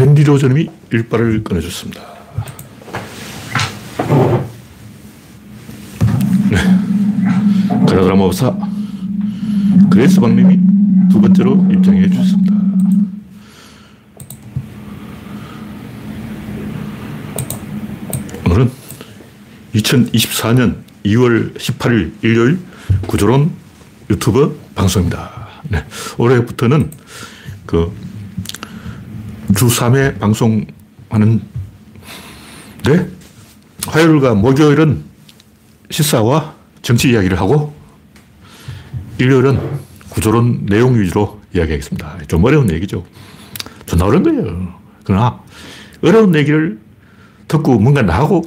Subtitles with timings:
[0.00, 2.00] 랜디 로저님이 일발을 꺼내줬습니다.
[6.48, 6.56] 네.
[7.86, 8.56] 가라드라마사
[9.90, 10.58] 그레이스 박님이
[11.10, 12.54] 두 번째로 입장해 주셨습니다.
[18.46, 18.70] 오늘은
[19.74, 22.58] 2024년 2월 18일 일요일
[23.06, 23.50] 구조론
[24.08, 25.48] 유튜브 방송입니다.
[25.68, 25.84] 네.
[26.16, 26.90] 올해부터는
[27.66, 27.92] 그
[29.54, 31.40] 주 3회 방송하는
[32.84, 33.08] 네?
[33.86, 35.04] 화요일과 목요일은
[35.90, 37.74] 시사와 정치 이야기를 하고
[39.18, 39.60] 일요일은
[40.10, 42.18] 구조론 내용 위주로 이야기하겠습니다.
[42.28, 43.04] 좀 어려운 얘기죠.
[43.86, 44.74] 존나 어려운 거예요.
[45.04, 45.40] 그러나
[46.02, 46.78] 어려운 얘기를
[47.48, 48.44] 듣고 뭔가 나하고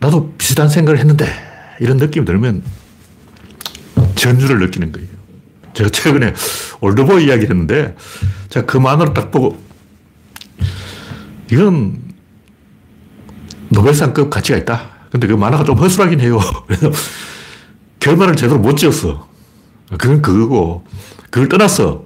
[0.00, 1.26] 나도 비슷한 생각을 했는데
[1.80, 2.62] 이런 느낌이 들면
[4.14, 5.08] 전주를 느끼는 거예요.
[5.74, 6.34] 제가 최근에
[6.80, 7.94] 올드보이 이야기를 했는데
[8.48, 9.58] 제가 그 만화를 딱 보고
[11.52, 11.98] 이건
[13.70, 14.90] 노벨상급 가치가 있다.
[15.10, 16.38] 근데 그 만화가 좀 허술하긴 해요.
[16.66, 16.90] 그래서
[17.98, 19.28] 결말을 제대로 못 지었어.
[19.98, 20.84] 그건 그거고,
[21.30, 22.04] 그걸 떠나서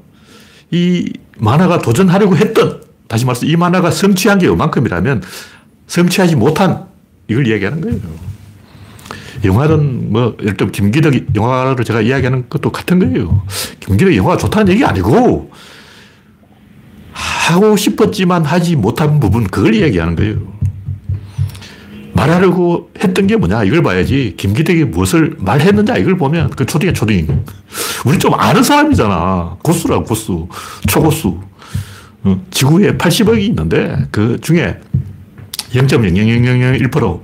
[0.71, 5.23] 이 만화가 도전하려고 했던, 다시 말해서 이 만화가 성취한 게 요만큼이라면
[5.87, 6.87] 성취하지 못한
[7.29, 8.01] 이걸 이야기하는 거예요.
[9.45, 13.43] 영화는 뭐, 예를 들면 김기덕 영화를 제가 이야기하는 것도 같은 거예요.
[13.81, 15.51] 김기덕 영화가 좋다는 얘기 아니고,
[17.25, 20.55] 하고 싶었지만 하지 못한 부분, 그걸 이야기하는 거예요.
[22.13, 24.35] 말하려고 했던 게 뭐냐, 이걸 봐야지.
[24.37, 27.45] 김기덕이 무엇을 말했느냐, 이걸 보면 그 초딩이야, 초딩.
[28.07, 29.57] 우리 좀 아는 사람이잖아.
[29.63, 30.49] 고수라고, 고수.
[30.87, 31.41] 초고수.
[32.25, 34.79] 어, 지구에 80억이 있는데 그 중에
[35.73, 37.21] 0.00001%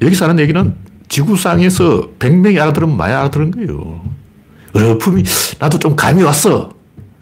[0.00, 0.74] 여기 사는 얘기는
[1.08, 4.02] 지구상에서 100명이 알아들으면 많이 알아들은 거예요.
[4.74, 5.24] 어품이
[5.58, 6.72] 나도 좀 감이 왔어.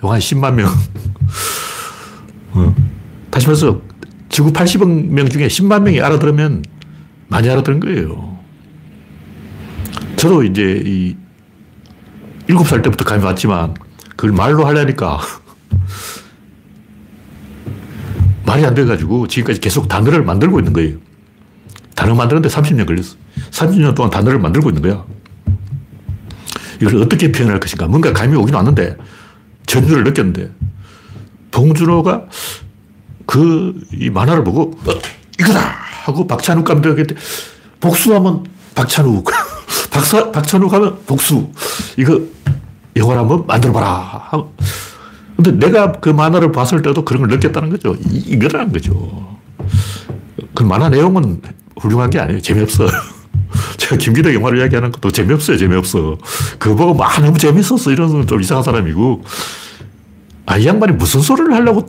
[0.09, 0.69] 한 10만 명.
[2.53, 2.75] 어.
[3.31, 3.81] 다시 말해서
[4.29, 6.65] 지구 80억 명 중에 10만 명이 알아들으면
[7.29, 8.39] 많이 알아들은 거예요.
[10.17, 11.17] 저도 이제 이
[12.49, 13.75] 7살 때부터 감이 왔지만
[14.11, 15.21] 그걸 말로 하려니까
[18.45, 20.99] 말이 안 돼가지고 지금까지 계속 단어를 만들고 있는 거예요.
[21.95, 23.17] 단어 만드는데 30년 걸렸어.
[23.51, 25.05] 30년 동안 단어를 만들고 있는 거야.
[26.81, 27.87] 이걸 어떻게 표현할 것인가.
[27.87, 28.97] 뭔가 감이 오긴 왔는데
[29.71, 30.51] 전주를 느꼈는데
[31.51, 32.27] 봉준호가
[33.27, 34.93] 그 이 만화를 보고 어,
[35.39, 35.61] 이거다
[36.05, 37.15] 하고 박찬욱 감독한테
[37.81, 38.45] 복수하면
[38.75, 39.29] 박찬욱
[39.93, 41.51] 박사, 박찬욱 하면 복수
[41.97, 42.21] 이거
[42.97, 44.31] 영화를 한번 만들어봐라.
[45.37, 47.95] 근데 내가 그 만화를 봤을 때도 그런 걸 느꼈다는 거죠.
[48.11, 49.39] 이, 이거라는 거죠.
[50.55, 51.41] 그 만화 내용은
[51.79, 52.41] 훌륭한 게 아니에요.
[52.41, 52.87] 재미없어.
[53.77, 55.57] 제가 김기덕 영화를 이야기하는 것도 재미없어요.
[55.57, 56.19] 재미없어.
[56.59, 57.91] 그거 보고 막 너무 재밌었어.
[57.91, 59.25] 이런 좀 이상한 사람이고.
[60.47, 61.89] 아, 이 양반이 무슨 소리를 하려고,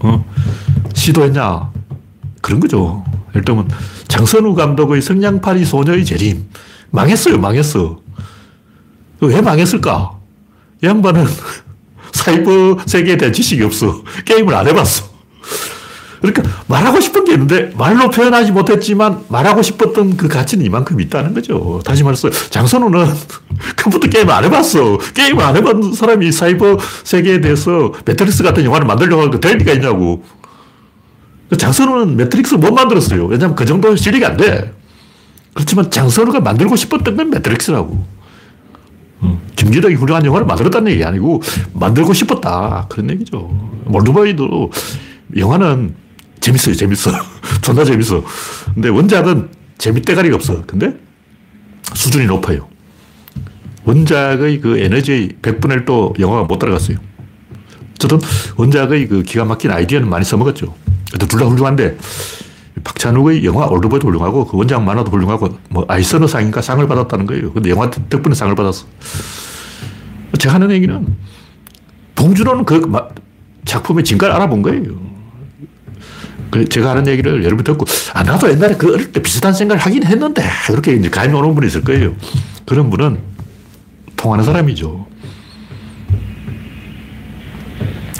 [0.00, 0.24] 어,
[0.94, 1.70] 시도했냐.
[2.42, 3.04] 그런 거죠.
[3.32, 3.68] 들면,
[4.08, 6.46] 장선우 감독의 성냥팔이 소녀의 재림.
[6.90, 7.38] 망했어요.
[7.38, 8.00] 망했어.
[9.20, 10.18] 왜 망했을까?
[10.82, 11.26] 이 양반은
[12.12, 14.02] 사이버 세계에 대한 지식이 없어.
[14.24, 15.13] 게임을 안 해봤어.
[16.24, 21.82] 그러니까 말하고 싶은 게 있는데 말로 표현하지 못했지만 말하고 싶었던 그 가치는 이만큼 있다는 거죠.
[21.84, 23.06] 다시 말해서 장선우는
[23.76, 24.96] 컴퓨터 게임을 안 해봤어.
[25.12, 30.24] 게임을 안 해본 사람이 사이버 세계에 대해서 매트릭스 같은 영화를 만들려고 하는 될 리가 있냐고.
[31.58, 33.26] 장선우는 매트릭스 못 만들었어요.
[33.26, 34.72] 왜냐하면 그 정도 실력이 안 돼.
[35.52, 38.02] 그렇지만 장선우가 만들고 싶었던 건 매트릭스라고.
[39.56, 41.42] 김기덕이 훌륭한 영화를 만들었다는 얘기 아니고
[41.74, 42.86] 만들고 싶었다.
[42.88, 43.50] 그런 얘기죠.
[43.84, 44.70] 몰드바이도
[45.36, 46.03] 영화는
[46.44, 46.74] 재밌어요.
[46.74, 47.10] 재밌어.
[47.62, 48.22] 존나 재밌어.
[48.74, 50.62] 근데 원작은 재밌대가리가 없어.
[50.66, 50.94] 근데
[51.94, 52.68] 수준이 높아요.
[53.84, 56.98] 원작의 그 에너지의 100분의 1도 영화가 못 따라갔어요.
[57.98, 58.18] 저도
[58.56, 60.74] 원작의 그 기가 막힌 아이디어는 많이 써먹었죠.
[61.18, 61.96] 둘다 훌륭한데
[62.82, 67.52] 박찬욱의 영화 올드보이도 훌륭하고 그 원작 만화도 훌륭하고 뭐 아이서너 상인가 상을 받았다는 거예요.
[67.54, 68.84] 근데 영화 덕분에 상을 받았어.
[70.38, 71.16] 제가 하는 얘기는
[72.16, 72.92] 봉준호는 그
[73.64, 75.13] 작품의 진가를 알아본 거예요.
[76.54, 80.04] 그 제가 하는 얘기를 여러분 듣고 아 나도 옛날에 그 어릴 때 비슷한 생각을 하긴
[80.06, 82.14] 했는데 그렇게 이제 감이 오는 분이 있을 거예요.
[82.64, 83.18] 그런 분은
[84.14, 85.04] 통하는 사람이죠.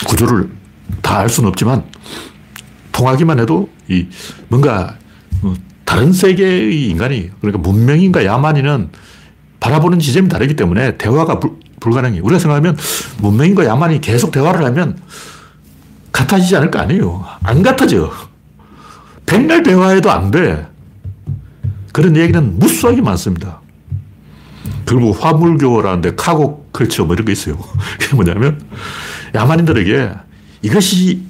[0.09, 0.51] 구조를
[1.01, 1.85] 다 알 수는 없지만
[2.91, 4.09] 통하기만 해도 이
[4.49, 4.97] 뭔가
[5.43, 5.55] 어,
[5.85, 8.89] 다른 세계의 인간이 그러니까 문명인과 야만인은
[9.61, 12.19] 바라보는 지점이 다르기 때문에 대화가 불, 불가능해.
[12.19, 12.77] 우리가 생각하면
[13.19, 14.99] 문명인과 야만이 계속 대화를 하면
[16.11, 17.25] 같아지지 않을 거 아니에요.
[17.43, 18.13] 안 같아져.
[19.27, 20.67] 백날 대화해도 안 돼.
[21.93, 23.61] 그런 얘기는 무수하게 많습니다.
[24.85, 27.59] 그리고 화물교라는데 카고 컬처 뭐 이런 게 있어요.
[27.99, 28.61] 그게 뭐냐면
[29.35, 30.11] 야만인들에게
[30.63, 31.23] 이것이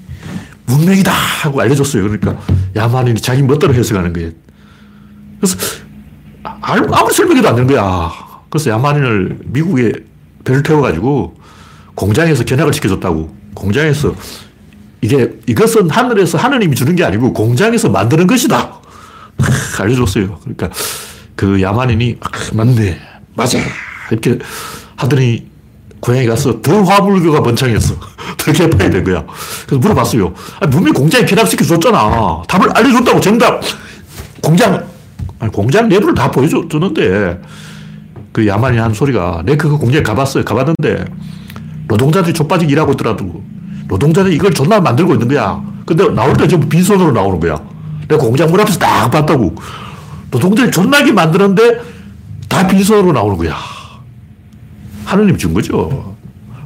[0.67, 1.13] 문명이다!
[1.13, 2.03] 하고 알려줬어요.
[2.03, 2.39] 그러니까
[2.75, 4.31] 야만인이 자기 멋대로 해석하는 거예요.
[5.41, 5.59] 그래서
[6.43, 8.11] 아무리 설명해도 안 되는 거야.
[8.49, 9.93] 그래서 야만인을 미국에
[10.45, 11.37] 배를 태워가지고
[11.95, 13.35] 공장에서 견학을 시켜줬다고.
[13.55, 14.15] 공장에서
[15.05, 18.81] 이게 이것은 하늘에서 하느님이 주는 게 아니고 공장에서 만드는 것이다.
[19.79, 20.39] 알려줬어요.
[20.41, 20.71] 그러니까
[21.37, 22.99] 그 야만인이 아, 맞네.
[23.35, 23.59] 맞아.
[24.11, 24.39] 이렇게
[24.97, 25.47] 하더니
[26.01, 27.97] 고향에 가서 더 화물교가 번창했어.
[28.39, 29.27] 더 개판이 된 거야.
[29.67, 30.33] 그래서 물어봤어요.
[30.61, 32.43] 아니, 분명히 공장에 견학시켜 줬잖아.
[32.49, 33.61] 답을 알려줬다고 정답.
[34.43, 34.87] 공장,
[35.39, 37.43] 아니, 공장 내부를 다 보여줬는데
[38.33, 40.45] 그 야만이 한 소리가 내그 공장에 가봤어요.
[40.47, 41.05] 가봤는데
[41.89, 43.43] 노동자들이 족빠지게 일하고 있더라도
[43.89, 45.63] 노동자들이 이걸 존나 만들고 있는 거야.
[45.87, 47.61] 근데 나올 때 전부 빈손으로 나오는 거야.
[48.09, 49.55] 내가 공장 문 앞에서 딱 봤다고.
[50.31, 51.81] 노동자들이 존나게 만드는데
[52.49, 53.57] 다 빈손으로 나오는 거야.
[55.05, 56.15] 하느님 준 거죠.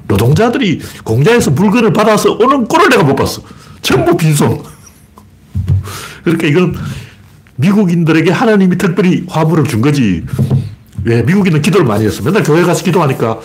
[0.07, 3.43] 노동자들이 공장에서 물건을 받아서 오는 꼴을 내가 못 봤어.
[3.83, 4.63] 전부 빈손.
[6.25, 6.75] 그러니까 이건
[7.57, 10.25] 미국인들에게 하나님이 특별히 화물을 준 거지.
[11.05, 11.23] 왜?
[11.23, 12.23] 미국인은 기도를 많이 했어.
[12.23, 13.39] 맨날 교회 가서 기도하니까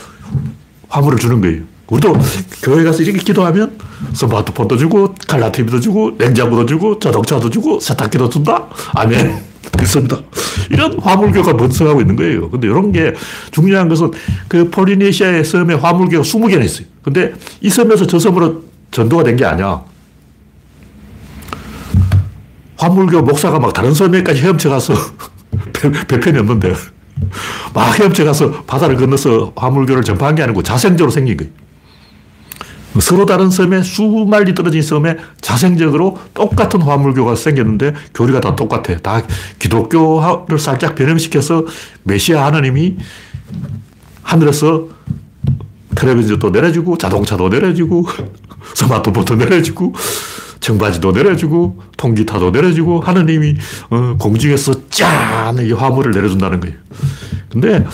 [0.90, 1.73] 화물을 주는 거예요.
[1.94, 2.18] 우리도
[2.64, 3.78] 교회 가서 이렇게 기도하면
[4.14, 8.68] 스마트폰도 주고, 칼라 TV도 주고, 냉장고도 주고, 자동차도 주고, 세탁기도 준다?
[8.94, 9.54] 아멘.
[9.80, 10.18] 있습니다.
[10.72, 12.50] 이런 화물교가 번성하고 있는 거예요.
[12.50, 13.14] 근데 이런 게
[13.52, 14.12] 중요한 것은
[14.48, 16.88] 그 폴리네시아의 섬에 화물교가 20개나 있어요.
[17.02, 19.82] 근데 이 섬에서 저 섬으로 전도가 된 게 아니야.
[22.78, 24.94] 화물교 목사가 막 다른 섬에까지 헤엄쳐 가서
[26.08, 26.74] 배편이 없는데
[27.74, 31.52] 막 헤엄쳐 가서 바다를 건너서 화물교를 전파한 게 아니고 자생적으로 생긴 거예요.
[33.00, 38.98] 서로 다른 섬에 수마리 떨어진 섬에 자생적으로 똑같은 화물교가 생겼는데 교리가 다 똑같아.
[39.00, 39.22] 다
[39.60, 41.66] 기독교를 살짝 변형시켜서
[42.04, 42.98] 메시아 하나님이
[44.22, 44.88] 하늘에서
[45.96, 48.06] 텔레비전도 내려주고 자동차도 내려주고
[48.76, 49.94] 스마트폰도 내려주고
[50.60, 53.56] 청바지도 내려주고 통기타도 내려주고 하느님이
[53.90, 55.58] 어, 공중에서 짠!
[55.58, 56.76] 이 화물을 내려준다는 거예요.
[57.50, 57.86] 근데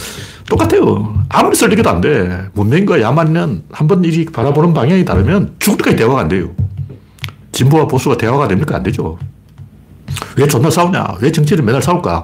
[0.49, 1.23] 똑같아요.
[1.29, 2.49] 아무리 설득해도 안 돼.
[2.53, 6.49] 문명과 야만은 한번 일이 바라보는 방향이 다르면 죽을 때까지 대화가 안 돼요.
[7.51, 8.75] 진보와 보수가 대화가 됩니까?
[8.75, 9.17] 안 되죠.
[10.35, 11.15] 왜 존나 싸우냐?
[11.21, 12.23] 왜 정치를 맨날 싸울까?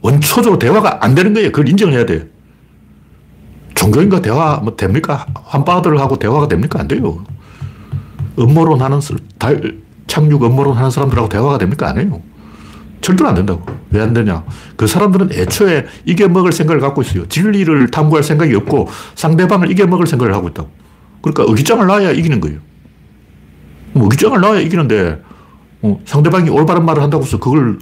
[0.00, 1.50] 원초적으로 대화가 안 되는 거예요.
[1.50, 2.28] 그걸 인정해야 돼.
[3.74, 5.26] 종교인과 대화 뭐 됩니까?
[5.44, 6.80] 환바들하고 대화가 됩니까?
[6.80, 7.24] 안 돼요.
[8.38, 9.00] 음모론 하는,
[9.38, 11.88] 달, 착륙 음모론 하는 사람들하고 대화가 됩니까?
[11.88, 12.22] 안 해요.
[13.00, 13.64] 절대로 안 된다고.
[13.90, 14.44] 왜 안 되냐?
[14.76, 17.26] 그 사람들은 애초에 이겨먹을 생각을 갖고 있어요.
[17.28, 20.68] 진리를 탐구할 생각이 없고 상대방을 이겨먹을 생각을 하고 있다고.
[21.22, 22.58] 그러니까 의기장을 놔야 이기는 거예요.
[23.92, 25.20] 뭐 의기장을 놔야 이기는데
[25.82, 27.78] 어, 상대방이 올바른 말을 한다고 해서 그걸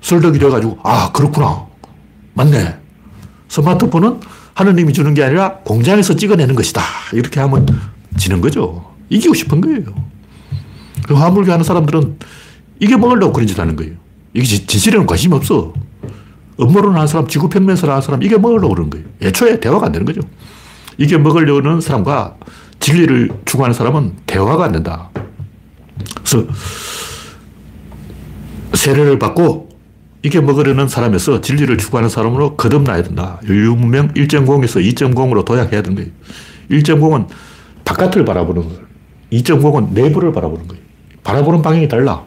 [0.00, 1.66] 설득이 돼가지고 아 그렇구나.
[2.34, 2.76] 맞네.
[3.48, 4.20] 스마트폰은
[4.54, 6.82] 하느님이 주는 게 아니라 공장에서 찍어내는 것이다.
[7.12, 7.66] 이렇게 하면
[8.16, 8.92] 지는 거죠.
[9.08, 9.82] 이기고 싶은 거예요.
[11.06, 12.18] 그 화물기 하는 사람들은
[12.80, 13.92] 이겨먹으려고 그런 짓 하는 거예요.
[14.34, 15.72] 이게 진실에는 관심이 없어.
[16.58, 19.06] 하는 사람, 지구평면설 하는 사람, 이게 먹으려고 그러는 거예요.
[19.22, 20.20] 애초에 대화가 안 되는 거죠.
[20.98, 22.36] 이게 먹으려는 사람과
[22.80, 25.10] 진리를 추구하는 사람은 대화가 안 된다.
[26.22, 26.46] 그래서
[28.74, 29.70] 세례를 받고
[30.22, 33.40] 이게 먹으려는 사람에서 진리를 추구하는 사람으로 거듭나야 된다.
[33.44, 36.10] 인류문명 1.0에서 2.0으로 도약해야 되는 거예요.
[36.70, 37.26] 1.0은
[37.84, 38.80] 바깥을 바라보는 거예요.
[39.32, 40.82] 2.0은 내부를 바라보는 거예요.
[41.22, 42.24] 바라보는 방향이 달라.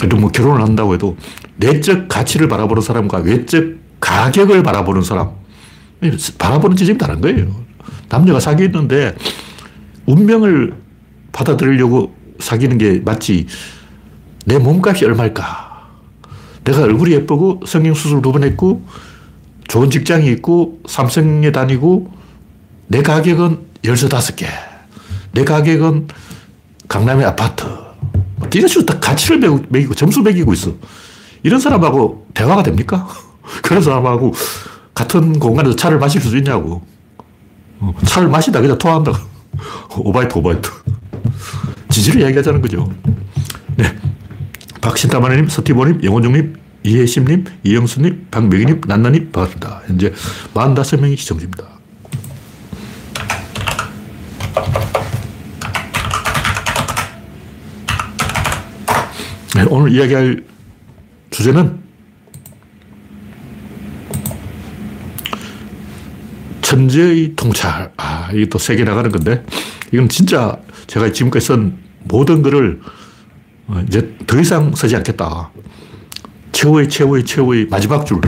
[0.00, 1.14] 그래도 뭐 결혼을 한다고 해도
[1.56, 3.62] 내적 가치를 바라보는 사람과 외적
[4.00, 5.32] 가격을 바라보는 사람.
[6.38, 7.54] 바라보는 지점이 다른 거예요.
[8.08, 9.14] 남녀가 사귀었는데
[10.06, 10.74] 운명을
[11.32, 13.46] 받아들이려고 사귀는 게 마치
[14.46, 15.68] 내 몸값이 얼마일까?
[16.64, 18.82] 내가 얼굴이 예쁘고 성형수술 두 번 했고
[19.68, 22.10] 좋은 직장이 있고 삼성에 다니고
[22.88, 24.46] 내 가격은 열세 다섯 개.
[25.32, 26.08] 내 가격은
[26.88, 27.89] 강남의 아파트.
[28.50, 29.38] 식으로 다 가치를
[29.68, 30.72] 매기고 점수 매기고 있어.
[31.42, 33.08] 이런 사람하고 대화가 됩니까?
[33.62, 34.32] 그런 사람하고
[34.94, 36.82] 같은 공간에서 차를 마실 수 있냐고.
[37.78, 39.12] 어, 차를 마시다 그냥 토한다.
[39.96, 40.70] 오바이트, 오바이트.
[41.88, 42.92] 진실을 이야기하자는 거죠.
[43.76, 43.84] 네.
[44.80, 49.82] 박신타마님, 서티보님, 영원중님, 이혜심님, 이영수님, 박명희님, 난나님, 반갑습니다.
[49.86, 50.12] 현재
[50.54, 51.79] 45명이 시청 중입니다.
[59.60, 60.42] 네, 오늘 이야기할
[61.28, 61.80] 주제는
[66.62, 67.92] 천재의 통찰.
[67.98, 69.44] 아, 이게 또 세게 나가는 건데,
[69.92, 72.80] 이건 진짜 제가 지금까지 쓴 모든 글을
[73.66, 75.50] 어, 이제 더 이상 쓰지 않겠다.
[76.52, 78.18] 최후의 최후의 최후의 마지막 줄.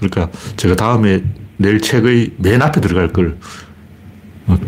[0.00, 1.22] 그러니까 제가 다음에
[1.56, 3.38] 낼 책의 맨 앞에 들어갈 걸
[4.48, 4.58] 어,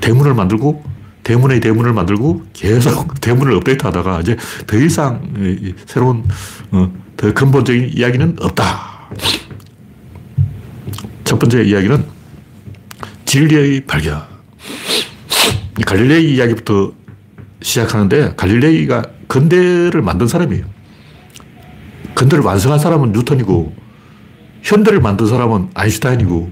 [0.00, 0.89] 대문을 만들고
[1.22, 4.36] 대문의 대문을 만들고 계속 대문을 업데이트 하다가 이제
[4.66, 6.24] 더 이상 새로운
[6.70, 9.08] 어, 더 근본적인 이야기는 없다.
[11.24, 12.04] 첫 번째 이야기는
[13.24, 14.22] 진리의 발견.
[15.86, 16.92] 갈릴레이 이야기부터
[17.62, 20.64] 시작하는데 갈릴레이가 근대를 만든 사람이에요.
[22.14, 23.74] 근대를 완성한 사람은 뉴턴이고
[24.62, 26.50] 현대를 만든 사람은 아인슈타인이고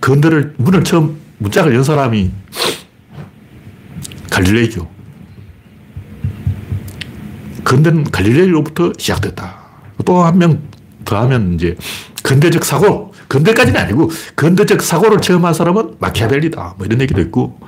[0.00, 2.30] 근대를 문을 처음 문짝을 연 사람이
[4.32, 4.88] 갈릴레이죠.
[7.64, 9.60] 근대는 갈릴레이로부터 시작됐다.
[10.04, 10.58] 또 한 명
[11.04, 11.76] 더 하면 이제
[12.22, 16.74] 근대적 사고, 근대까지는 아니고 근대적 사고를 처음 한 사람은 마키아벨리다.
[16.78, 17.58] 뭐 이런 얘기도 있고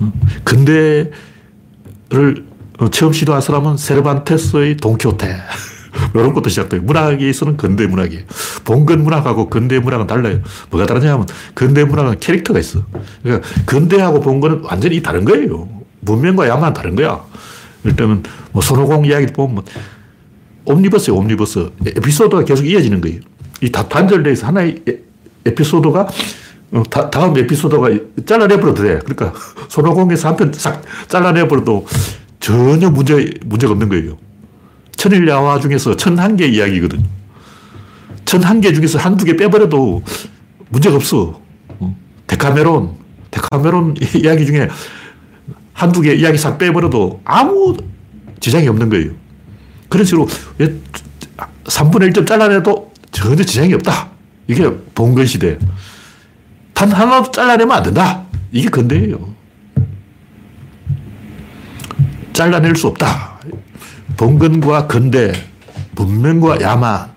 [0.00, 0.12] 어,
[0.44, 1.12] 근대를
[2.90, 5.36] 처음 시도한 사람은 세르반테스의 돈키호테.
[6.14, 6.80] 이런 것도 시작돼요.
[6.82, 8.24] 문학에 있어는 근대 문학이에요.
[8.64, 10.40] 봉건 문학하고 근대 문학은 달라요.
[10.70, 12.80] 뭐가 다르냐면 근대 문학은 캐릭터가 있어.
[13.22, 15.68] 그러니까 근대하고 봉건은 완전히 다른 거예요.
[16.04, 17.22] 문명과 야만 다른 거야.
[17.84, 19.64] 일단은 뭐 손오공 이야기 보면 뭐
[20.66, 21.70] 옴니버스예요, 옴니버스.
[21.86, 23.20] 에피소드가 계속 이어지는 거예요.
[23.60, 24.82] 이 다 단절돼서 하나의
[25.44, 26.08] 에피소드가
[26.72, 27.88] 어, 다, 다음 에피소드가
[28.26, 28.98] 잘라내버려도 돼.
[29.04, 29.32] 그러니까
[29.68, 31.86] 손오공에서 한 편 싹 잘라내버려도
[32.40, 34.18] 전혀 문제, 문제가 없는 거예요.
[34.96, 37.04] 천일야화 중에서 천한 개 이야기거든요.
[38.24, 40.02] 천한 개 중에서 한두 개 빼버려도
[40.70, 41.40] 문제가 없어.
[41.78, 41.96] 어?
[42.26, 42.94] 데카메론,
[43.30, 44.68] 데카메론 이야기 중에
[45.74, 47.76] 한두 개 이야기 싹 빼버려도 아무
[48.40, 49.10] 지장이 없는 거예요.
[49.88, 50.26] 그런 식으로
[51.64, 54.08] 3분의 1점 잘라내도 전혀 지장이 없다.
[54.46, 55.58] 이게 봉건 시대.
[56.72, 58.24] 단 하나도 잘라내면 안 된다.
[58.52, 59.34] 이게 근대예요.
[62.32, 63.40] 잘라낼 수 없다.
[64.16, 65.32] 봉건과 근대,
[65.92, 67.12] 문명과 야만,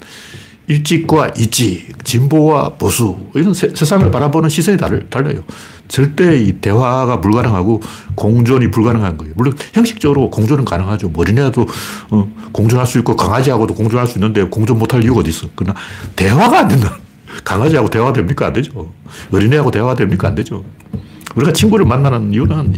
[0.68, 5.44] 일찍과 이직, 진보와 보수, 이런 세, 상을 바라보는 시선이 달, 달라요.
[5.88, 7.82] 절대 이 대화가 불가능하고
[8.16, 9.34] 공존이 불가능한 거예요.
[9.38, 11.12] 물론 형식적으로 공존은 가능하죠.
[11.16, 11.68] 어린애도
[12.12, 15.48] 어, 공존할 수 있고 강아지하고도 공존할 수 있는데 공존 못할 이유가 어디 있어.
[15.56, 15.78] 그러나
[16.16, 16.98] 대화가 안 된다.
[17.44, 18.48] 강아지하고 대화가 됩니까?
[18.48, 18.92] 안 되죠.
[19.32, 20.28] 어린애하고 대화가 됩니까?
[20.28, 20.64] 안 되죠.
[21.36, 22.74] 우리가 친구를 만나는 이유는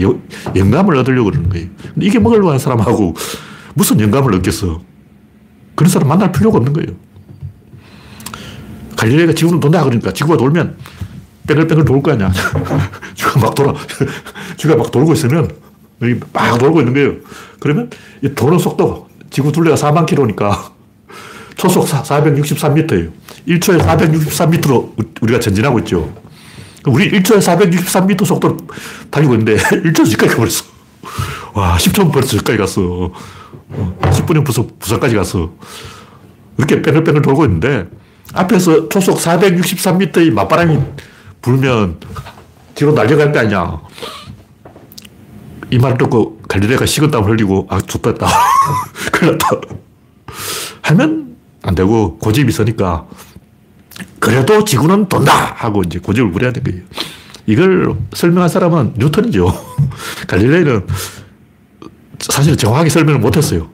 [0.55, 1.67] 영감을 얻으려고 그러는 거예요.
[1.93, 3.15] 근데 이게 먹으려고 하는 사람하고
[3.73, 4.81] 무슨 영감을 얻겠어.
[5.75, 6.89] 그런 사람 만날 필요가 없는 거예요.
[8.97, 10.75] 갈릴레이가 지구는 돈다 그러니까 지구가 돌면
[11.49, 12.31] 뺑글뺑글 돌 거 아니야.
[13.15, 13.73] 쥐가 막 돌아.
[14.57, 15.49] 쥐가 막 돌고 있으면
[16.01, 17.13] 여기 막 돌고 있는 거예요.
[17.59, 17.89] 그러면
[18.21, 20.71] 이 도는 속도, 지구 둘레가 4만 킬로니까
[21.55, 23.11] 초속 463m예요.
[23.47, 26.13] 1초에 463m로 우리가 전진하고 있죠.
[26.85, 28.57] 우리 1초에 463m 속도로
[29.09, 30.63] 달리고 있는데 1초 지까지 가버렸어.
[31.53, 33.11] 와, 10초 벌써 저까지 갔어.
[34.01, 35.51] 10분이면 벌써 부산까지 갔어.
[36.57, 37.87] 이렇게 뺑글뺑글 돌고 있는데
[38.33, 40.77] 앞에서 초속 463m의 맞바람이
[41.41, 41.99] 불면
[42.75, 43.79] 뒤로 날려갈 거 아니야.
[45.71, 48.27] 이 말을 듣고 갈릴레가 식은땀을 흘리고, 아, 했다.
[49.11, 49.61] 큰일 났다.
[50.81, 53.05] 하면 안 되고, 고집이 있으니까,
[54.19, 55.53] 그래도 지구는 돈다!
[55.55, 56.81] 하고 이제 고집을 부려야 되 거예요.
[57.45, 59.53] 이걸 설명한 사람은 뉴턴이죠.
[60.27, 60.87] 갈릴레이는
[62.19, 63.69] 사실 정확하게 설명을 못 했어요.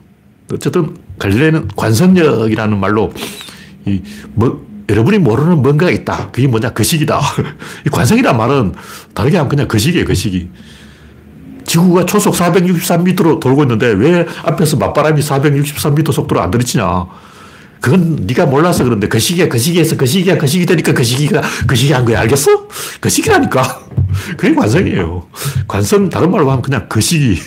[0.52, 3.12] 어쨌든 갈릴레이는 관성력이라는 말로
[3.84, 4.02] 이
[4.34, 6.30] 뭐, 여러분이 모르는 뭔가가 있다.
[6.30, 6.70] 그게 뭐냐?
[6.70, 7.20] 거식이다.
[7.86, 8.74] 이 관성이란 말은
[9.14, 10.48] 다르게 하면 그냥 거식이에요, 거식이.
[11.66, 17.06] 지구가 초속 463m로 돌고 있는데 왜 앞에서 맞바람이 463m 속도로 안 들이치냐.
[17.80, 21.42] 그건 네가 몰라서 그런데 그 시기야, 그 시기에서 그 시기야, 그 시기 되니까 그 시기가
[21.66, 22.20] 그 시기 한 거야.
[22.20, 22.68] 알겠어?
[23.00, 23.80] 그 시기라니까.
[24.36, 25.26] 그게 관성이에요.
[25.68, 27.40] 관성 다른 말로 하면 그냥 그 시기.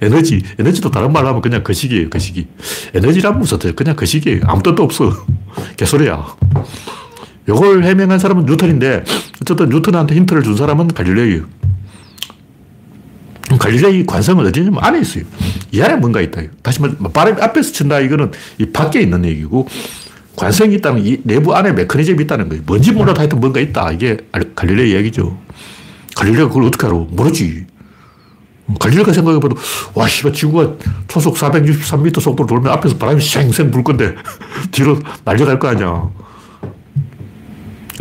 [0.00, 0.42] 에너지.
[0.58, 2.08] 에너지도 다른 말로 하면 그냥 그 시기예요.
[2.08, 2.46] 그 시기.
[2.94, 4.40] 에너지란 무슨 뜻 그냥 그 시기예요.
[4.46, 5.12] 아무 뜻도 없어.
[5.76, 6.36] 개소리야.
[7.48, 9.04] 요걸 해명한 사람은 뉴턴인데
[9.40, 11.44] 어쨌든 뉴턴한테 힌트를 준 사람은 갈릴레이예요.
[13.58, 15.24] 갈릴레이 관성은 어디냐면 안에 있어요.
[15.72, 16.42] 이 안에 뭔가 있다.
[16.62, 18.00] 다시 말해, 바람 앞에서 친다.
[18.00, 19.68] 이거는 이 밖에 있는 얘기고,
[20.36, 22.62] 관성이 있다는 이 내부 안에 메커니즘이 있다는 거예요.
[22.66, 23.92] 뭔지 몰라도 하여튼 뭔가 있다.
[23.92, 24.16] 이게
[24.54, 25.38] 갈릴레이 얘기죠.
[26.16, 26.94] 갈릴레이가 그걸 어떻게 알아?
[27.10, 27.66] 모르지.
[28.78, 29.56] 갈릴레이가 생각해봐도,
[29.94, 30.76] 와, 씨발, 지구가
[31.08, 34.14] 초속 463m 속도로 돌면 앞에서 바람이 쌩쌩 불 건데,
[34.70, 36.08] 뒤로 날려갈 거 아니야.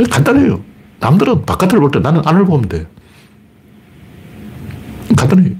[0.10, 0.62] 간단해요.
[1.00, 2.88] 남들은 바깥을 볼 때 나는 안을 보면 돼.
[5.16, 5.56] 간단해.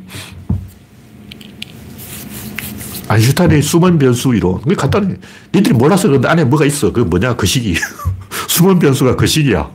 [3.08, 4.62] 아인슈타인의 숨은 변수 이론.
[4.62, 5.16] 그게 간단해.
[5.54, 6.94] 니들이 몰라서 그런데 안에 뭐가 있어.
[6.94, 7.76] 그 뭐냐, 그 시기.
[8.48, 9.70] 숨은 변수가 그 시기야.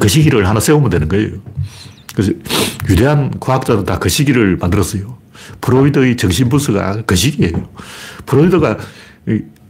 [0.00, 1.30] 그 시기를 하나 세우면 되는 거예요.
[2.16, 2.32] 그래서
[2.88, 5.16] 위대한 과학자는 다 그 시기를 만들었어요.
[5.60, 7.68] 프로이드의 정신분수가 그 시기예요.
[8.24, 8.78] 프로이드가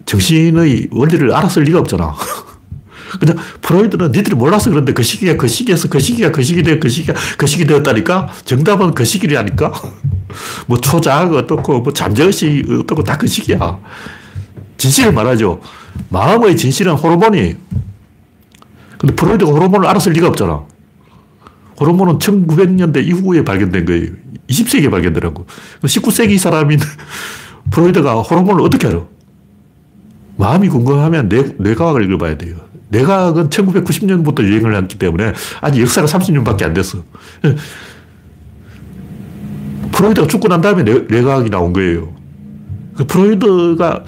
[0.07, 2.15] 정신의 원리를 알았을 리가 없잖아.
[3.21, 6.88] 그냥 프로이드는 니들이 몰라서 그런데 그 시기가 그 시기에서 그 시기가 그 시기 되어 그
[6.88, 9.73] 시기가 그 시기 되었다니까 정답은 그 시기라니까
[10.67, 13.79] 뭐 초자가 어떻고 뭐 잠재의식 어떻고 다 그 시기야.
[14.79, 15.61] 진실을 말하죠.
[16.11, 17.55] 마음의 진실은 호르몬이에요.
[18.99, 20.65] 근데 프로이드가 호르몬을 알았을 리가 없잖아.
[21.80, 24.11] 호르몬은 1900년대 이후에 발견된 거예요.
[24.49, 25.47] 20세기에 발견되라고.
[25.83, 26.80] 19세기 사람인
[27.71, 29.04] 프로이드가 호르몬을 어떻게 알아?
[30.37, 32.56] 마음이 궁금하면 뇌, 뇌과학을 읽어봐야 돼요.
[32.88, 37.02] 뇌과학은 1990년부터 유행을 했기 때문에 아직 역사가 30년밖에 안 됐어.
[39.92, 42.14] 프로이드가 죽고 난 다음에 뇌, 뇌과학이 나온 거예요.
[42.95, 44.04] 그 프로이드가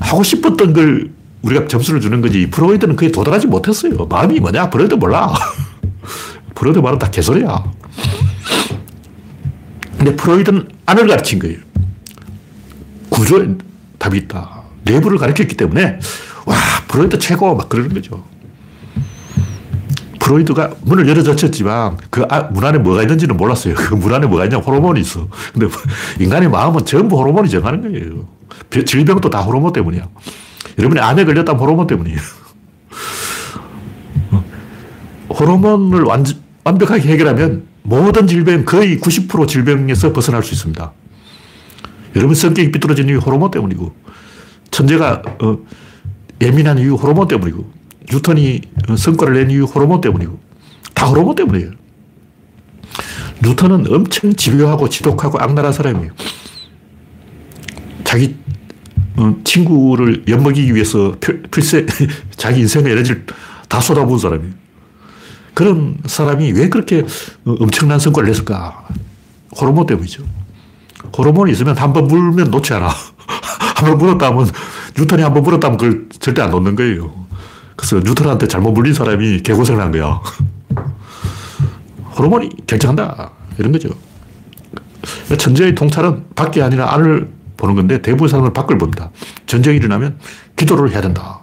[0.00, 1.10] 하고 싶었던 걸
[1.42, 2.48] 우리가 점수를 주는 거지.
[2.50, 4.06] 프로이드는 그에 도달하지 못했어요.
[4.06, 4.70] 마음이 뭐냐?
[4.70, 5.34] 프로이드 몰라.
[6.54, 7.64] 프로이드 말은 다 개소리야.
[9.96, 11.58] 근데 프로이드는 안을 가르친 거예요.
[13.10, 13.48] 구조에
[13.98, 14.62] 답이 있다.
[14.84, 15.98] 내부를 가르쳤기 때문에,
[16.46, 16.56] 와,
[16.88, 17.54] 프로이드 최고!
[17.54, 18.24] 막 그러는 거죠.
[20.20, 23.74] 프로이드가 문을 열어젖혔지만 그 문 안에 뭐가 있는지는 몰랐어요.
[23.74, 25.26] 그 문 안에 뭐가 있냐 호르몬이 있어.
[25.52, 25.66] 근데
[26.20, 28.26] 인간의 마음은 전부 호르몬이 정하는 거예요.
[28.84, 30.06] 질병도 다 호르몬 때문이야.
[30.78, 32.18] 여러분이 암에 걸렸다면 호르몬 때문이에요.
[35.40, 36.24] 호르몬을 완,
[36.64, 40.92] 완벽하게 해결하면 모든 질병, 거의 90% 질병에서 벗어날 수 있습니다.
[42.14, 43.94] 여러분 성격이 삐뚤어진 이유 호르몬 때문이고,
[44.70, 45.58] 천재가 어,
[46.42, 47.72] 예민한 이유 호르몬 때문이고,
[48.12, 48.60] 뉴턴이
[48.98, 50.38] 성과를 낸 이유 호르몬 때문이고,
[50.92, 51.70] 다 호르몬 때문이에요.
[53.42, 56.12] 뉴턴은 엄청 집요하고 지독하고 악랄한 사람이에요.
[58.04, 58.36] 자기
[59.16, 61.16] 어, 친구를 엿먹이기 위해서
[61.50, 61.86] 필세,
[62.36, 63.24] 자기 인생의 에너지를
[63.68, 64.59] 다 쏟아부은 사람이에요.
[65.54, 67.00] 그런 사람이 왜 그렇게
[67.44, 68.86] 어, 엄청난 성과를 냈을까?
[69.60, 70.22] 호르몬 때문이죠.
[71.16, 72.88] 호르몬이 있으면 한 번 물면 놓지 않아.
[72.88, 74.50] 한 번 물었다면,
[74.98, 77.26] 뉴턴이 한 번 물었다면 그걸 절대 안 놓는 거예요.
[77.76, 80.20] 그래서 뉴턴한테 잘못 물린 사람이 개고생을 한 거야.
[82.16, 83.30] 호르몬이 결정한다.
[83.58, 83.88] 이런 거죠.
[85.38, 89.10] 천재의 통찰은 밖이 아니라 안을 보는 건데 대부분 사람은 밖을 봅니다.
[89.46, 90.18] 전쟁이 일어나면
[90.56, 91.39] 기도를 해야 된다.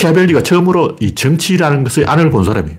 [0.00, 2.78] 마키아벨리가 처음으로 이 정치라는 것의 안을 본 사람이에요.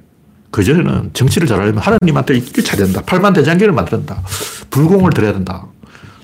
[0.50, 3.02] 그전에는 정치를 잘하려면 하나님한테 이길 차야 된다.
[3.06, 4.22] 팔만 만들어야 된다.
[4.70, 5.66] 불공을 들여야 된다.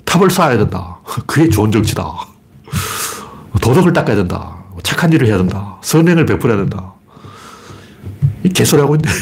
[0.04, 0.98] 탑을 쌓아야 된다.
[1.26, 2.04] 그게 좋은 정치다.
[3.60, 4.64] 도덕을 닦아야 된다.
[4.82, 5.78] 착한 일을 해야 된다.
[5.82, 6.94] 선행을 베풀어야 된다.
[8.44, 9.14] 이 개소리하고 있는데.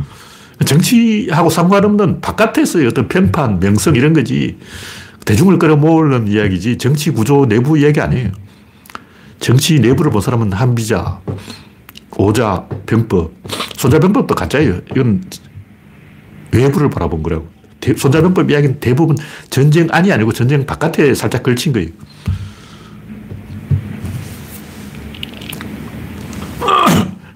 [0.64, 4.58] 정치하고 상관없는 바깥에서의 어떤 편판, 명성 이런 거지.
[5.24, 8.30] 대중을 끌어모으는 이야기지 정치 구조 내부 이야기 아니에요.
[9.44, 11.20] 정치 내부를 본 사람은 한비자,
[12.16, 13.30] 오자, 병법.
[13.76, 14.80] 손자병법도 가짜예요.
[14.92, 15.22] 이건
[16.50, 17.46] 외부를 바라본 거라고.
[17.94, 19.18] 손자병법 이야기는 대부분
[19.50, 21.90] 전쟁 안이 아니고 전쟁 바깥에 살짝 걸친 거예요.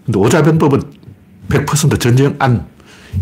[0.07, 0.81] 근데 오자병법은
[1.51, 2.66] 100% 전쟁 안.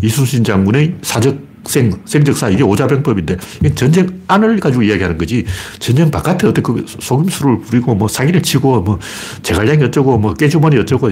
[0.01, 3.37] 이순신 장군의 사적 생, 생적사, 이게 오자병법인데,
[3.75, 5.45] 전쟁 안을 가지고 이야기하는 거지,
[5.79, 8.99] 전쟁 바깥에 어떻게 그 속임수를 부리고, 뭐 사기를 치고, 뭐
[9.43, 11.11] 제갈량이 어쩌고, 뭐 깨주머니 어쩌고,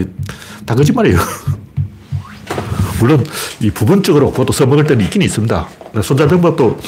[0.65, 1.19] 다 거짓말이에요.
[2.99, 3.25] 물론,
[3.59, 5.67] 이 부분적으로 그것도 써먹을 때는 있긴 있습니다.
[6.01, 6.79] 손자병법도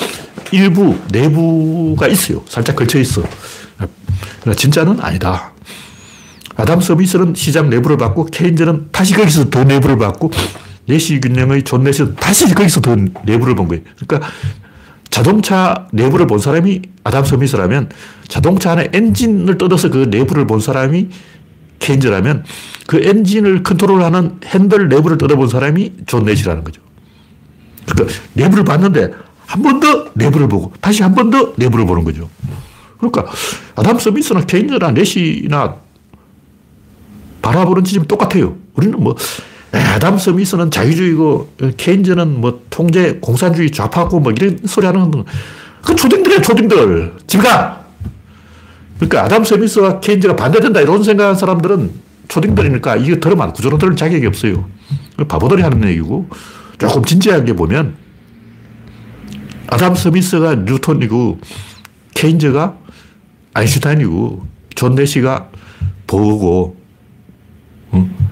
[0.52, 2.42] 일부, 내부가 있어요.
[2.48, 3.24] 살짝 걸쳐 있어.
[4.56, 5.52] 진짜는 아니다.
[6.56, 10.32] 아담 서비스는 시장 내부를 받고, 케인즈는 다시 거기서 더 내부를 받고,
[10.88, 12.96] 내시 균형의 존내시 다시 거기서 더
[13.26, 13.84] 내부를 본 거예요.
[14.06, 14.30] 그러니까
[15.10, 17.90] 자동차 내부를 본 사람이 아담 스미스라면
[18.28, 21.10] 자동차 안에 엔진을 뜯어서 그 내부를 본 사람이
[21.80, 22.44] 케인즈라면
[22.88, 26.82] 그 엔진을 컨트롤하는 핸들 내부를 뜯어본 사람이 존 내시라는 거죠.
[27.86, 29.12] 그러니까 내부를 봤는데
[29.48, 32.30] 한 번 더 내부를 보고 다시 한 번 더 내부를 보는 거죠.
[32.98, 33.26] 그러니까
[33.76, 35.76] 아담 스미스나 케인즈나 내시나
[37.42, 38.58] 바라보는 지점이 똑같아요.
[38.74, 39.16] 우리는 뭐
[39.72, 46.42] 아담 스 미스는 자유주의고 케인즈는 뭐 통제, 공산주의 좌파고 뭐 이런 소리 하는 건그 초딩들이야,
[46.42, 47.14] 초딩들.
[47.28, 47.86] 집 가!
[48.98, 51.92] 그러니까 아담 스미스와 케인즈가 반대된다 이런 생각하는 사람들은
[52.28, 54.68] 초딩들이니까 이게 들으면 구조로 들을 자격이 없어요.
[55.28, 56.28] 바보들이 하는 얘기고
[56.78, 57.96] 조금 진지하게 보면
[59.68, 61.40] 아담 스미스가 뉴턴이고
[62.16, 62.78] 케인즈가
[63.54, 65.50] 아인슈타인이고 존 내시가
[66.08, 66.76] 보고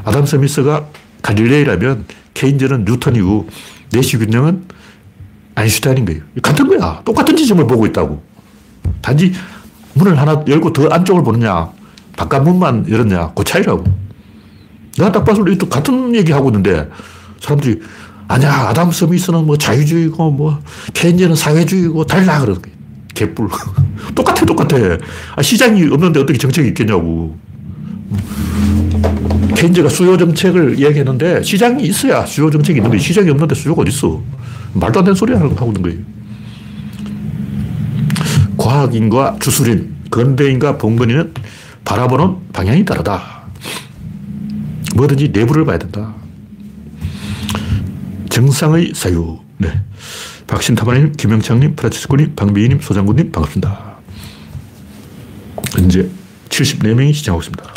[0.04, 0.88] 아담 스미스가
[1.26, 3.50] 갈릴레이라면 케인즈는 뉴턴이고
[3.92, 4.66] 내시 균형은
[5.56, 6.22] 아인슈타인인 거예요.
[6.44, 7.02] 같은 거야.
[7.04, 8.22] 똑같은 지점을 보고 있다고.
[9.02, 9.34] 단지
[9.94, 11.72] 문을 하나 열고 더 안쪽을 보느냐,
[12.16, 13.84] 바깥 문만 열었냐, 그 차이라고.
[14.98, 16.88] 내가 딱 봤을 때 같은 얘기 하고 있는데
[17.42, 17.82] 사람들이
[18.28, 20.60] 아니야, 아담 스미스는 뭐 자유주의고 뭐
[20.94, 22.76] 케인즈는 사회주의고 달라 그러는 거예요.
[23.16, 23.48] 개뿔.
[24.14, 24.78] 똑같아, 똑같아.
[25.36, 27.36] 아, 시장이 없는데 어떻게 정책이 있겠냐고.
[29.56, 33.02] 케인즈가 수요 정책을 이야기했는데 시장이 있어야 수요 정책이 있는 거예요.
[33.02, 34.22] 시장이 없는데 수요가 어디 있어?
[34.74, 36.00] 말도 안 되는 소리 하고 있는 거예요.
[38.58, 41.34] 과학인과 주술인, 근대인과 봉건이는
[41.84, 43.46] 바라보는 방향이 다르다.
[44.96, 46.14] 뭐든지 내부를 봐야 된다.
[48.30, 49.40] 정상의 사유.
[49.58, 49.70] 네.
[50.48, 53.96] 박신타마님, 김영창님, 프라치스코님, 방비희님, 소장군님, 반갑습니다.
[55.78, 56.08] 현재
[56.50, 57.75] 74명이 시청하고 있습니다.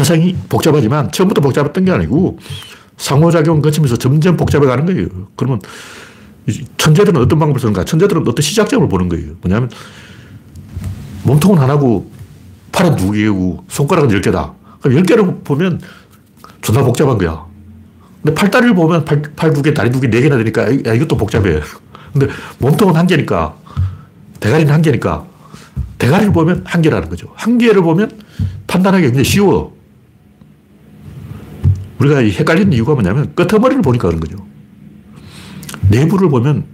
[0.00, 2.38] 세상이 복잡하지만 처음부터 복잡했던 게 아니고
[2.96, 5.08] 상호작용 거치면서 점점 복잡해 가는 거예요.
[5.36, 5.60] 그러면
[6.78, 7.84] 천재들은 어떤 방법을 쓰는가?
[7.84, 9.32] 천재들은 어떤 시작점을 보는 거예요.
[9.42, 9.70] 뭐냐면
[11.24, 12.10] 몸통은 하나고
[12.72, 14.54] 팔은 두 개고 손가락은 열 개다.
[14.80, 15.80] 그럼 열 개를 보면
[16.62, 17.44] 존나 복잡한 거야.
[18.22, 21.16] 근데 팔다리를 보면 팔, 팔 두 개, 다리 두 개, 네 개나 되니까 야, 이것도
[21.16, 21.60] 복잡해.
[22.12, 22.26] 근데
[22.58, 23.54] 몸통은 한 개니까
[24.40, 25.24] 대가리는 한 개니까
[25.98, 27.28] 대가리를 보면 한 개라는 거죠.
[27.34, 28.10] 한 개를 보면
[28.66, 29.79] 판단하기 굉장히 쉬워.
[32.00, 34.38] 우리가 헷갈리는 이유가 뭐냐면 끄머리를 보니까 그런 거죠.
[35.88, 36.64] 내부를 보면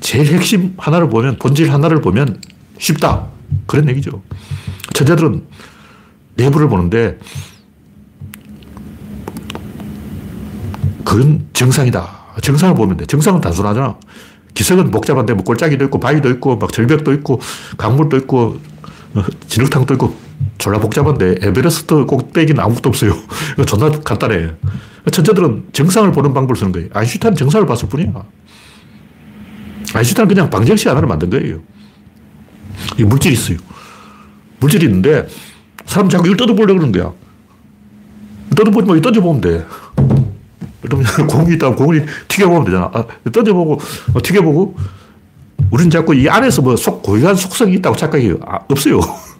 [0.00, 2.40] 제일 핵심 하나를 보면 본질 하나를 보면
[2.78, 3.26] 쉽다.
[3.66, 4.22] 그런 얘기죠.
[4.92, 5.44] 천재들은
[6.36, 7.18] 내부를 보는데
[11.04, 12.08] 그건 정상이다.
[12.42, 13.06] 정상을 보면 돼.
[13.06, 13.96] 정상은 단순하잖아.
[14.54, 17.40] 기석은 복잡한데 뭐 꼴짜기도 있고 바위도 있고 막 절벽도 있고
[17.76, 18.58] 강물도 있고
[19.14, 20.25] 어, 진흙탕도 있고
[20.58, 23.12] 졸라 복잡한데 에베레스트 꼭대기는 아무것도 없어요.
[23.54, 24.50] 이거 존나 간단해.
[25.10, 26.88] 천재들은 정상을 보는 방법을 쓰는 거예요.
[26.92, 28.12] 아인슈타인은 정상을 봤을 뿐이야.
[29.94, 31.60] 아인슈타인은 그냥 방정식 하나를 만든 거예요.
[32.98, 33.58] 이 물질이 있어요.
[34.58, 35.26] 물질이 있는데
[35.86, 37.12] 사람 자꾸 이걸 뜯어보려고 그러는 거야.
[38.56, 39.66] 뜯어보지 마, 던져보면 돼.
[40.80, 42.90] 그러면 공이 있다면 공을 튀겨보면 되잖아.
[42.92, 43.78] 아, 던져보고,
[44.14, 44.76] 어, 튀겨보고,
[45.70, 48.38] 우리는 자꾸 이 안에서 뭐 속, 고유한 속성이 있다고 착각해요.
[48.46, 49.00] 아, 없어요.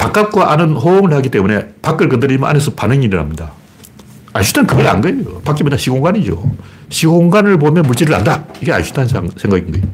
[0.00, 3.52] 바깥과 안은 호응을 하기 때문에 밖을 건드리면 안에서 반응이 일어납니다.
[4.32, 5.42] 아인슈타인 그걸 안 거예요.
[5.42, 6.42] 밖이 맨 시공간이죠.
[6.88, 8.46] 시공간을 보면 물질을 안다.
[8.62, 9.86] 이게 아인슈타인 생각인 거예요.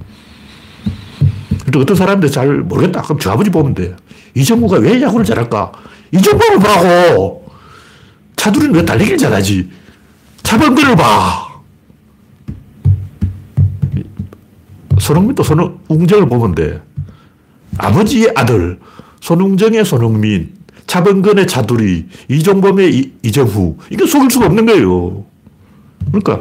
[1.73, 3.03] 또 어떤 사람들 잘 모르겠다.
[3.03, 3.97] 그럼 저 아버지 보면 돼.
[4.35, 5.73] 이정구가 왜 야구를 잘할까?
[6.13, 7.45] 이정구를 보라고!
[8.37, 9.69] 차두리는 왜 달리기를 잘하지?
[10.45, 11.49] 차범근을 봐!
[15.01, 16.81] 손흥민도 손웅정을 보면 돼.
[17.79, 18.79] 아버지의 아들,
[19.27, 20.55] 손웅정의 손흥민,
[20.87, 23.77] 차범근의 차두리, 이종범의 이, 이정후.
[23.91, 25.25] 이게 속일 수가 없는 거예요.
[26.13, 26.39] 그러니까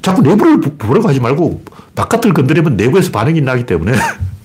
[0.00, 1.64] 자꾸 내부를 보려고 하지 말고
[1.96, 3.92] 바깥을 건드리면 내부에서 반응이 나기 때문에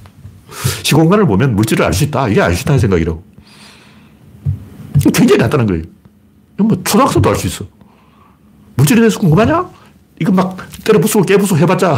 [0.82, 2.28] 시공간을 보면 물질을 알 수 있다.
[2.30, 3.24] 이게 아인슈타인 생각이라고.
[5.14, 5.84] 굉장히 간단한 거예요.
[6.58, 7.66] 뭐 초등학생도 알 수 있어.
[8.78, 9.70] 물질에 대해서 궁금하냐?
[10.20, 11.96] 이거 막 때려 부수고 깨 부수고 해봤자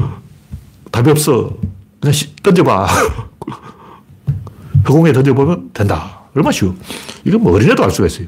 [0.90, 1.58] 답이 없어.
[2.00, 2.88] 그냥 던져봐.
[4.88, 6.20] 허공에 던져보면 된다.
[6.34, 6.74] 얼마나 쉬워.
[7.24, 8.26] 이건 뭐 어린애도 알 수가 있어요.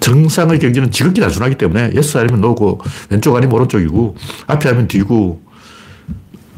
[0.00, 5.42] 정상의 경지는 지극히 단순하기 때문에 yes 아니면 no고 왼쪽 아니면 오른쪽이고 앞 아니면 뒤고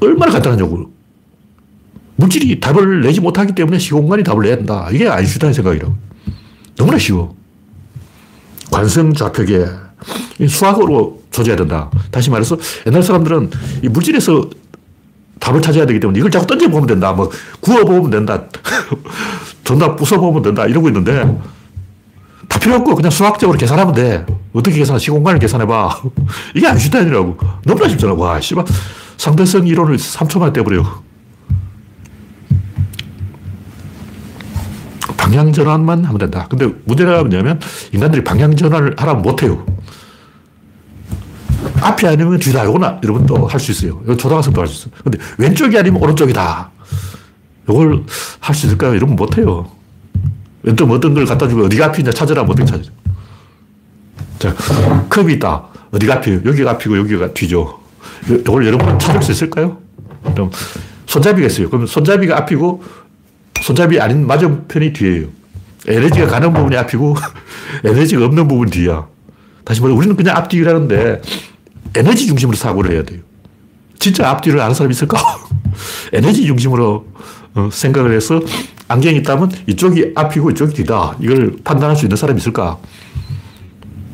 [0.00, 0.90] 얼마나 간단하냐고.
[2.16, 4.88] 물질이 답을 내지 못하기 때문에 시공간이 답을 내야 된다.
[4.90, 5.94] 이게 아인슈타인 생각이라고.
[6.76, 7.36] 너무나 쉬워.
[8.70, 9.66] 관성 좌표계.
[10.48, 11.90] 수학으로 조져야 된다.
[12.10, 13.50] 다시 말해서 옛날 사람들은
[13.82, 14.48] 이 물질에서
[15.46, 17.12] 답을 찾아야 되기 때문에 이걸 자꾸 던져보면 된다.
[17.12, 17.30] 뭐
[17.60, 18.42] 구워보면 된다.
[19.62, 20.66] 존나 부숴보면 된다.
[20.66, 21.22] 이러고 있는데
[22.48, 24.26] 다 필요 없고 그냥 수학적으로 계산하면 돼.
[24.52, 24.98] 어떻게 계산해?
[24.98, 26.02] 시공간을 계산해봐.
[26.54, 27.36] 이게 아인슈타인이라고.
[27.64, 28.14] 너무나 쉽잖아.
[28.14, 28.64] 와, 씨발.
[29.16, 30.84] 상대성 이론을 3초 만에 떼버려.
[35.16, 36.46] 방향 전환만 하면 된다.
[36.50, 37.60] 근데 문제가 뭐냐면
[37.92, 39.64] 인간들이 방향 전환을 하라면 못해요.
[41.80, 42.64] 앞이 아니면 뒤다.
[42.64, 44.00] 요거나 이러면 또할 수 있어요.
[44.04, 45.00] 이거 초등학생도 할 수 있어요.
[45.02, 46.70] 근데 왼쪽이 아니면 오른쪽이다.
[47.68, 48.04] 이걸
[48.40, 48.94] 할 수 있을까요?
[48.94, 49.70] 이러면 못해요.
[50.76, 52.90] 또 어떤 걸 갖다 주고 어디가 앞이냐 찾으라 면 어떻게 찾아요?
[54.38, 54.54] 자,
[55.08, 55.64] 컵이 있다.
[55.92, 56.40] 어디가 앞이에요?
[56.44, 57.78] 여기가 앞이고 여기가 뒤죠.
[58.28, 59.78] 이걸 여러분 찾을 수 있을까요?
[60.24, 60.50] 그럼
[61.06, 61.70] 손잡이가 있어요.
[61.70, 62.82] 그럼 손잡이가 앞이고
[63.62, 65.26] 손잡이 아닌 맞은편이 뒤에요.
[65.86, 67.14] 에너지가 가는 부분이 앞이고
[67.84, 69.06] 에너지가 없는 부분이 뒤야.
[69.64, 71.22] 다시 말해 우리는 그냥 앞뒤라는데
[71.96, 73.20] 에너지 중심으로 사고를 해야 돼요.
[73.98, 75.18] 진짜 앞뒤를 아는 사람이 있을까?
[76.12, 77.06] 에너지 중심으로
[77.54, 78.40] 어, 생각을 해서
[78.88, 81.16] 안경이 있다면 이쪽이 앞이고 이쪽이 뒤다.
[81.20, 82.78] 이걸 판단할 수 있는 사람이 있을까?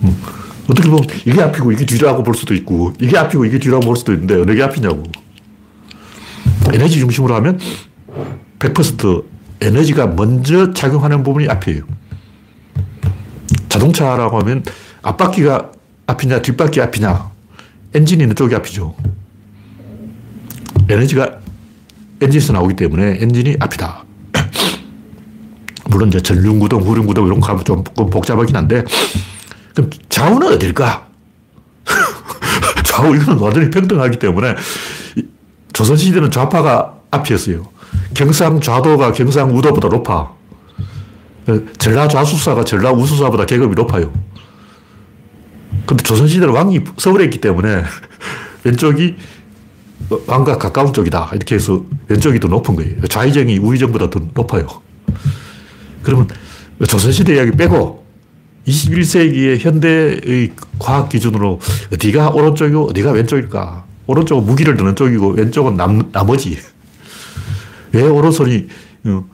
[0.02, 0.22] 음.
[0.68, 4.12] 어떻게 보면 이게 앞이고 이게 뒤라고 볼 수도 있고 이게 앞이고 이게 뒤라고 볼 수도
[4.12, 5.02] 있는데 어느 게 앞이냐고.
[6.72, 7.58] 에너지 중심으로 하면
[8.60, 9.24] 100%
[9.60, 11.82] 에너지가 먼저 작용하는 부분이 앞이에요.
[13.68, 14.62] 자동차라고 하면
[15.02, 15.72] 앞바퀴가
[16.06, 17.31] 앞이냐 뒷바퀴 앞이냐
[17.94, 18.94] 엔진이 있는 쪽이 앞이죠.
[20.88, 21.38] 에너지가
[22.20, 24.04] 엔진에서 나오기 때문에 엔진이 앞이다.
[25.90, 28.84] 물론 이제 전륜구동, 후륜구동 이런 거 하면 좀 복잡하긴 한데,
[29.74, 31.06] 그럼 좌우는 어딜까?
[32.84, 34.54] 좌우 이거는 완전히 평등하기 때문에
[35.72, 37.66] 조선시대는 좌파가 앞이었어요.
[38.14, 40.30] 경상 좌도가 경상 우도보다 높아.
[41.78, 44.12] 전라 좌수사가 전라 우수사보다 계급이 높아요.
[45.86, 47.82] 근데 조선시대는 왕이 서울에 있기 때문에
[48.64, 49.16] 왼쪽이
[50.26, 51.30] 왕과 가까운 쪽이다.
[51.34, 53.00] 이렇게 해서 왼쪽이 더 높은 거예요.
[53.08, 54.66] 좌의정이 우의정보다 더 높아요.
[56.02, 56.28] 그러면
[56.86, 58.04] 조선시대 이야기 빼고
[58.66, 61.60] 21세기의 현대의 과학 기준으로
[61.92, 63.84] 어디가 오른쪽이고 어디가 왼쪽일까?
[64.06, 66.58] 오른쪽은 무기를 드는 쪽이고 왼쪽은 남, 나머지.
[67.92, 68.68] 왜 오른손이
[69.06, 69.24] 어,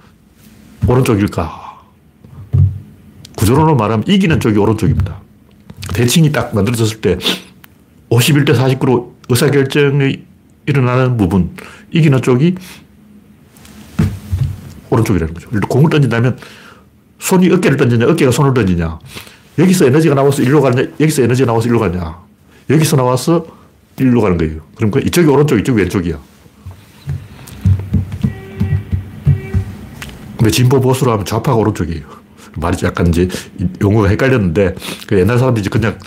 [0.87, 1.69] 오른쪽일까?
[3.37, 5.21] 구조론으로 말하면 이기는 쪽이 오른쪽입니다.
[5.95, 7.19] 대칭이 딱 만들어졌을 때
[8.11, 10.25] 51대 49로 의사결정이
[10.67, 11.55] 일어나는 부분,
[11.91, 12.55] 이기는 쪽이
[14.91, 15.49] 오른쪽이라는 거죠.
[15.69, 16.39] 공을 던진다면
[17.19, 18.99] 손이 어깨를 던지냐, 어깨가 손을 던지냐.
[19.59, 22.19] 여기서 에너지가 나와서 일로 가냐, 여기서 에너지가 나와서 일로 가냐.
[22.71, 23.47] 여기서 나와서
[23.99, 24.61] 일로 가는 거예요.
[24.77, 26.19] 그러니까 이쪽이 오른쪽, 이쪽이 왼쪽이야.
[30.37, 32.18] 근데 진보 보수로 하면 좌파가 오른쪽이에요.
[32.61, 33.29] 말이 약간 이제
[33.81, 34.75] 용어가 헷갈렸는데
[35.07, 35.99] 그 옛날 사람들이 그냥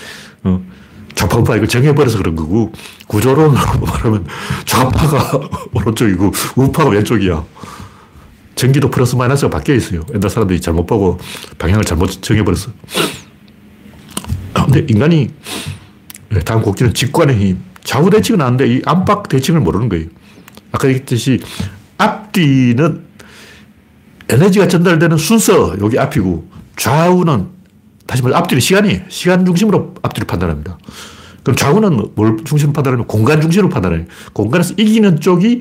[0.43, 0.61] 어,
[1.15, 2.71] 좌파 우파 이걸 정해버려서 그런 거고
[3.07, 4.25] 구조론으로 말하면
[4.65, 5.39] 좌파가
[5.73, 7.43] 오른쪽이고 우파가 왼쪽이야.
[8.55, 10.01] 전기도 플러스 마이너스가 바뀌어 있어요.
[10.13, 11.19] 옛날 사람들이 잘못 보고
[11.57, 12.71] 방향을 잘못 정해버렸어.
[14.53, 15.31] 근데 인간이
[16.29, 17.59] 네, 다음 곡지는 직관의 힘.
[17.83, 20.05] 좌우 대칭은 아는데 이 안팎 대칭을 모르는 거예요.
[20.71, 21.41] 아까 얘기했듯이
[21.97, 23.05] 앞뒤는
[24.31, 27.47] 에너지가 전달되는 순서, 여기 앞이고, 좌우는,
[28.07, 29.01] 다시 말해 앞뒤는 시간이에요.
[29.09, 30.77] 시간 중심으로 앞뒤를 판단합니다.
[31.43, 34.05] 그럼 좌우는 뭘 중심으로 판단하면 공간 중심으로 판단해요.
[34.33, 35.59] 공간에서 이기는 쪽이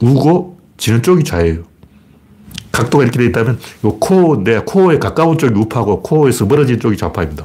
[0.00, 1.64] 우고, 지는 쪽이 좌예요.
[2.70, 7.44] 각도가 이렇게 되어 있다면, 요 코인데, 코에 가까운 쪽이 우파고, 코에서 멀어진 쪽이 좌파입니다.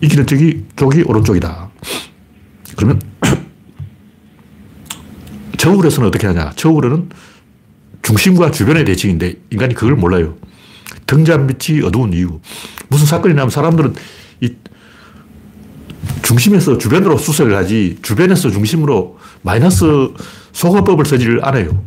[0.00, 1.70] 이기는 쪽이, 쪽이 오른쪽이다.
[2.76, 3.00] 그러면
[5.56, 6.52] 저울에서는 어떻게 하냐.
[6.56, 7.10] 저울에는
[8.02, 10.36] 중심과 주변의 대칭인데 인간이 그걸 몰라요.
[11.06, 12.40] 등잔 밑이 어두운 이유.
[12.88, 13.94] 무슨 사건이 나면 사람들은
[14.40, 14.54] 이
[16.22, 19.84] 중심에서 주변으로 수색을 하지 주변에서 중심으로 마이너스
[20.52, 21.82] 소거법을 쓰지를 않아요.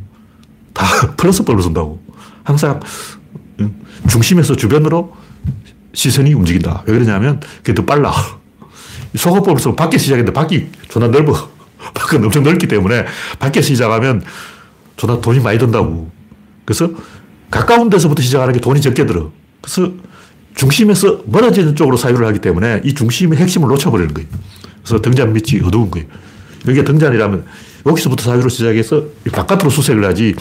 [0.74, 0.86] 다
[1.18, 2.02] 플러스법을 쓴다고.
[2.44, 2.80] 항상
[4.10, 5.16] 중심에서 주변으로
[5.94, 6.84] 시선이 움직인다.
[6.86, 8.14] 왜 그러냐면 그게 더 빨라.
[9.16, 11.57] 소거법을 쓰면 밖에 시작했는데 밖이 존나 넓어.
[11.94, 13.06] 밖은 엄청 넓기 때문에
[13.40, 14.24] 밖에 시작하면
[14.96, 16.10] 존나 돈이 많이 든다고.
[16.66, 16.90] 그래서
[17.50, 19.32] 가까운 데서부터 시작하는 게 돈이 적게 들어.
[19.62, 19.92] 그래서
[20.56, 24.28] 중심에서 멀어지는 쪽으로 사유를 하기 때문에 이 중심의 핵심을 놓쳐버리는 거예요.
[24.84, 26.08] 그래서 등잔 밑이 어두운 거예요.
[26.68, 27.46] 여기가 등잔이라면
[27.86, 30.36] 여기서부터 사유로 시작해서 바깥으로 수색을 하지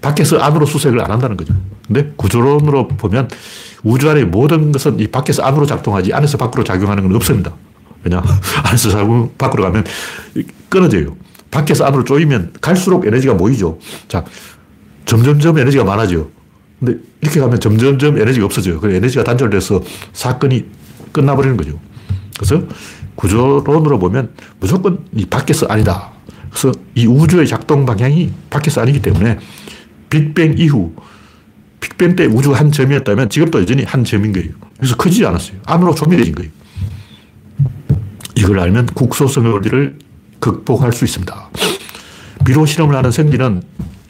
[0.00, 1.54] 밖에서 안으로 수색을 안 한다는 거죠.
[1.86, 3.28] 근데 구조론으로 보면
[3.82, 7.52] 우주 안의 모든 것은 이 밖에서 안으로 작동하지 안에서 밖으로 작용하는 건 없습니다.
[8.04, 8.22] 왜냐?
[8.64, 9.84] 안에서 작용 밖으로 가면
[10.68, 11.16] 끊어져요.
[11.50, 13.78] 밖에서 안으로 쪼이면 갈수록 에너지가 모이죠.
[14.08, 14.24] 자,
[15.04, 16.28] 점점점 에너지가 많아져요.
[16.78, 18.80] 근데 이렇게 가면 점점점 에너지가 없어져요.
[18.80, 19.82] 그 에너지가 단절돼서
[20.12, 20.66] 사건이
[21.12, 21.78] 끝나버리는 거죠.
[22.36, 22.62] 그래서
[23.16, 26.12] 구조론으로 보면 무조건 이 밖에서 아니다.
[26.48, 29.38] 그래서 이 우주의 작동 방향이 밖에서 아니기 때문에
[30.08, 30.94] 빅뱅 이후
[31.80, 34.50] 빅뱅 때 우주가 한 점이었다면 지금도 여전히 한 점인 거예요.
[34.76, 35.58] 그래서 커지지 않았어요.
[35.66, 36.50] 안으로 조밀해진 거예요.
[38.40, 39.98] 이걸 알면 국소성의 원리를
[40.38, 41.50] 극복할 수 있습니다.
[42.46, 43.62] 미로 실험을 하는 생쥐는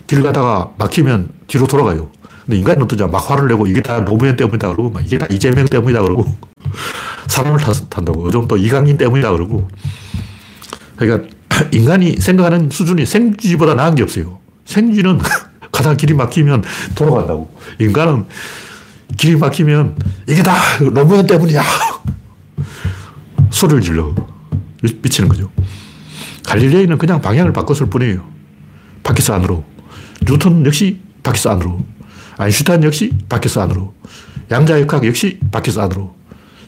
[0.06, 2.10] 길 가다가 막히면 뒤로 돌아가요.
[2.44, 3.08] 근데 인간은 어떠냐.
[3.08, 6.32] 막 화를 내고 이게 다 노무현 때문이다 그러고 막 이게 다 이재명 때문이다 그러고
[7.26, 8.26] 사람을 탄다고.
[8.26, 9.68] 요즘 또 이강인 때문이다 그러고.
[10.96, 11.28] 그러니까
[11.72, 14.38] 인간이 생각하는 수준이 생쥐보다 나은 게 없어요.
[14.64, 15.18] 생쥐는
[15.72, 16.62] 가다 길이 막히면
[16.94, 17.52] 돌아간다고.
[17.80, 18.26] 인간은
[19.16, 19.96] 길이 막히면
[20.28, 20.54] 이게 다
[20.92, 21.62] 노무현 때문이야.
[23.50, 24.14] 소리를 질러.
[24.82, 25.50] 미치는 거죠.
[26.44, 28.24] 갈릴레이는 그냥 방향을 바꿨을 뿐이에요.
[29.02, 29.64] 밖에서 안으로.
[30.26, 31.84] 뉴턴 역시 밖에서 안으로.
[32.38, 33.94] 아인슈타인 역시 밖에서 안으로.
[34.50, 36.14] 양자역학 역시 밖에서 안으로.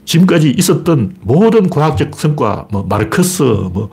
[0.04, 3.90] 지금까지 있었던 모든 과학적 성과, 뭐 마르크스, 뭐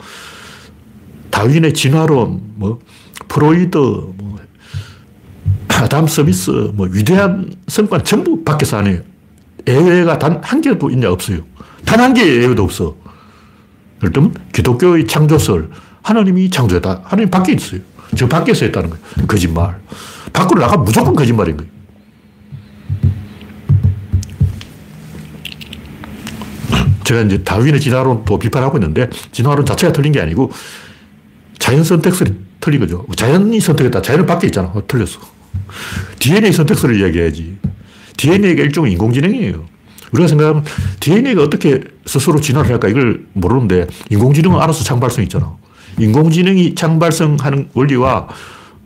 [1.30, 2.80] 다윈의 진화론, 뭐
[3.28, 4.40] 프로이드, 뭐
[5.70, 9.02] 아담 스미스, 뭐 위대한 성과는 전부 밖에서 안 해요.
[9.68, 11.40] 예외가 단 한 개도 있냐 없어요.
[11.86, 12.96] 단 한 개의 예외도 없어.
[14.02, 15.70] 예를 들면 기독교의 창조설,
[16.02, 17.02] 하나님이 창조했다.
[17.04, 17.82] 하나님 밖에 있어요.
[18.16, 19.28] 저 밖에서 했다는 거예요.
[19.28, 19.80] 거짓말.
[20.34, 21.72] 밖으로 나가면 무조건 거짓말인 거예요.
[27.04, 30.52] 제가 이제 다윈의 진화론도 비판하고 있는데 진화론 자체가 틀린 게 아니고
[31.58, 33.06] 자연 선택설이 틀린 거죠.
[33.16, 34.02] 자연이 선택했다.
[34.02, 34.68] 자연은 밖에 있잖아.
[34.70, 35.20] 어, 틀렸어.
[36.20, 37.58] DNA 선택설을 이야기해야지.
[38.20, 39.66] DNA가 일종의 인공지능이에요.
[40.12, 40.66] 우리가 생각하면
[41.00, 45.56] DNA가 어떻게 스스로 진화를 할까 이걸 모르는데 인공지능은 알아서 창발성 있잖아.
[45.98, 48.28] 인공지능이 창발성하는 원리와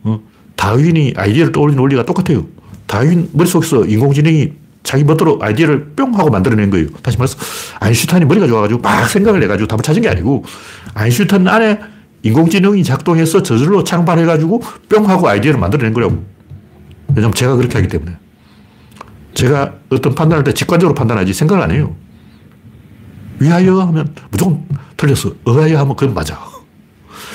[0.04, 0.20] 어,
[0.56, 2.46] 다윈이 아이디어를 떠올리는 원리가 똑같아요.
[2.86, 4.52] 다윈 머릿속에서 인공지능이
[4.84, 6.88] 자기 멋대로 아이디어를 뿅 하고 만들어낸 거예요.
[7.02, 7.38] 다시 말해서
[7.80, 10.44] 아인슈타인이 머리가 좋아가지고 막 생각을 해가지고 답을 찾은 게 아니고
[10.92, 11.80] 아인슈타인 안에
[12.22, 16.22] 인공지능이 작동해서 저절로 창발해가지고 뿅 하고 아이디어를 만들어낸 거라고.
[17.08, 18.23] 왜냐면 제가 그렇게 하기 때문에.
[19.34, 21.94] 제가 어떤 판단할 때 직관적으로 판단하지 생각을 안 해요.
[23.38, 24.64] 위하여 하면 무조건
[24.96, 25.34] 틀렸어.
[25.44, 26.38] 의하여 하면 그건 맞아.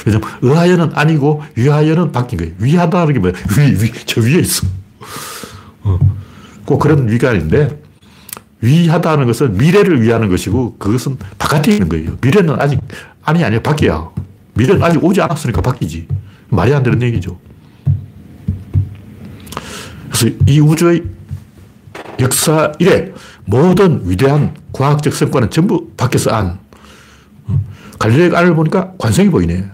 [0.06, 2.54] 왜냐면 의하여는 아니고 위하여는 바뀐 거예요.
[2.60, 3.34] 위하다는 게 뭐야?
[3.58, 4.66] 위, 위, 저 위에 있어.
[5.84, 6.00] 어.
[6.66, 7.82] 꼭 그런 위가 아닌데
[8.62, 12.18] 위하다는 것은 미래를 위하는 것이고 그것은 바깥에 있는 거예요.
[12.22, 12.80] 미래는 아직
[13.24, 14.10] 아니 아니야 밖이야.
[14.54, 16.08] 미래는 아직 오지 않았으니까 바뀌지.
[16.50, 17.38] 말이 안 되는 얘기죠.
[20.10, 21.04] 그래서 이 우주의
[22.20, 23.12] 역사 이래
[23.46, 26.60] 모든 위대한 과학적 성과는 전부 밖에서 안.
[27.98, 29.66] 갈릴레이 안을 보니까 관성이 보이네.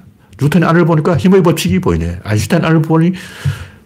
[0.41, 2.19] 뉴턴의 안을 보니까 힘의 법칙이 보이네.
[2.23, 3.13] 아인슈타인 안을 보니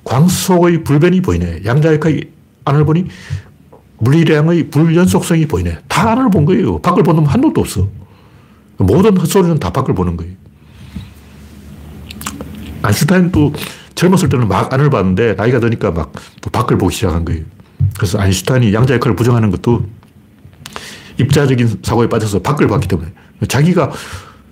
[0.04, 1.62] 광속의 불변이 보이네.
[1.66, 2.30] 양자역학의
[2.66, 3.08] 안을 보니
[4.00, 5.80] 물리량의 불연속성이 보이네.
[5.88, 6.80] 다 안을 본 거예요.
[6.80, 7.88] 밖을 보는 한 놈도 없어.
[8.78, 10.34] 모든 헛소리는 다 밖을 보는 거예요.
[12.82, 13.54] 아인슈타인도
[13.96, 16.14] 젊었을 때는 막 안을 봤는데 나이가 드니까 막
[16.52, 17.44] 밖을 보기 시작한 거예요.
[18.00, 19.86] 그래서 아인슈타인이 양자역학을 부정하는 것도
[21.18, 23.12] 입자적인 사고에 빠져서 밖을 봤기 때문에
[23.48, 23.92] 자기가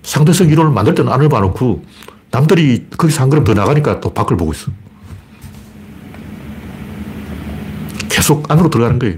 [0.03, 1.83] 상대성 이론을 만들 때는 안을 봐놓고
[2.29, 4.69] 남들이 거기서 한 걸음 더 나가니까 또 밖을 보고 있어.
[8.10, 9.15] 계속 안으로 들어가는 거예요.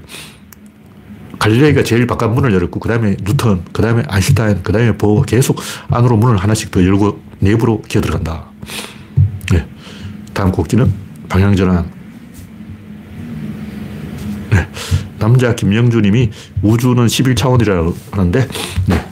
[1.40, 5.60] 갈릴레이가 제일 바깥 문을 열었고, 그 다음에 뉴턴, 그 다음에 아인슈타인, 그 다음에 보 계속
[5.90, 8.46] 안으로 문을 하나씩 더 열고 내부로 기어 들어간다.
[9.52, 9.66] 네.
[10.34, 10.94] 다음 곡지는
[11.30, 11.99] 방향전환.
[14.60, 14.70] 네.
[15.20, 18.48] 남자 김영주 님이 우주는 11차원이라고 하는데,
[18.88, 19.06] 네.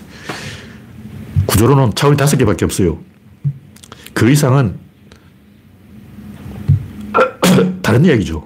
[1.46, 3.00] 구조로는 차원이 다섯 개밖에 없어요.
[4.14, 4.78] 그 이상은
[7.82, 8.46] 다른 이야기죠.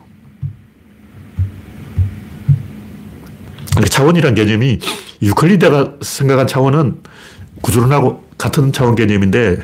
[3.89, 4.79] 차원이란 개념이
[5.21, 7.01] 유클리드가 생각한 차원은
[7.61, 9.57] 구조론하고 같은 차원 개념인데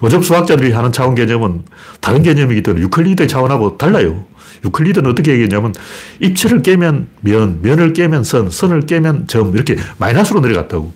[0.00, 1.64] 어점 수학자들이 하는 차원 개념은
[2.00, 4.24] 다른 개념이기 때문에 유클리드의 차원하고 달라요.
[4.64, 5.74] 유클리드는 어떻게 얘기했냐면
[6.20, 10.92] 입체를 깨면 면, 면을 깨면 선, 선을 깨면 점 이렇게 마이너스로 내려갔다고.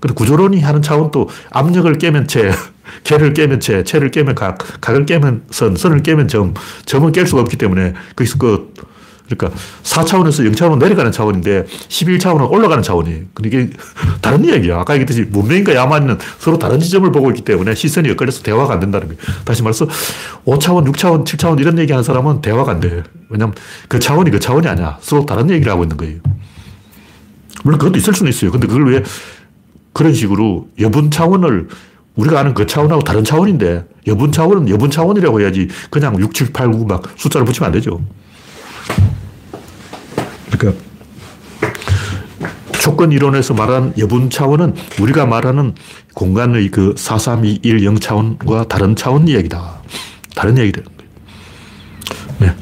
[0.00, 2.52] 근데 구조론이 하는 차원도 압력을 깨면 체,
[3.04, 7.42] 개를 깨면 체, 체를 깨면 각, 각을 깨면 선, 선을 깨면 점, 점은 깰 수가
[7.42, 8.87] 없기 때문에 거기서 끝.
[9.28, 13.24] 그러니까 4차원에서 0차원으로 내려가는 차원인데 11차원은 올라가는 차원이에요.
[13.34, 13.70] 근데 이게
[14.20, 14.80] 다른 이야기야.
[14.80, 19.08] 아까 얘기했듯이 문명인과 야만인은 서로 다른 지점을 보고 있기 때문에 시선이 엇갈려서 대화가 안 된다는
[19.08, 19.20] 거예요.
[19.44, 19.86] 다시 말해서
[20.46, 23.02] 5차원, 6차원, 7차원 이런 얘기 하는 사람은 대화가 안 돼.
[23.28, 23.54] 왜냐면
[23.88, 24.98] 그 차원이 그 차원이 아니야.
[25.00, 26.18] 서로 다른 얘기를 하고 있는 거예요.
[27.64, 28.50] 물론 그것도 있을 수는 있어요.
[28.50, 29.02] 근데 그걸 왜
[29.92, 31.68] 그런 식으로 여분 차원을
[32.14, 36.70] 우리가 아는 그 차원하고 다른 차원인데 여분 차원은 여분 차원이라고 해야지 그냥 6, 7, 8,
[36.70, 38.00] 9 막 숫자를 붙이면 안 되죠.
[40.50, 40.80] 그러니까
[42.80, 45.74] 조건 이론에서 말하는 여분 차원은 우리가 말하는
[46.14, 49.82] 공간의 그 4, 3, 2, 1, 0 차원과 다른 차원 이야기다.
[50.34, 50.82] 다른 이야기다.
[52.38, 52.54] 네.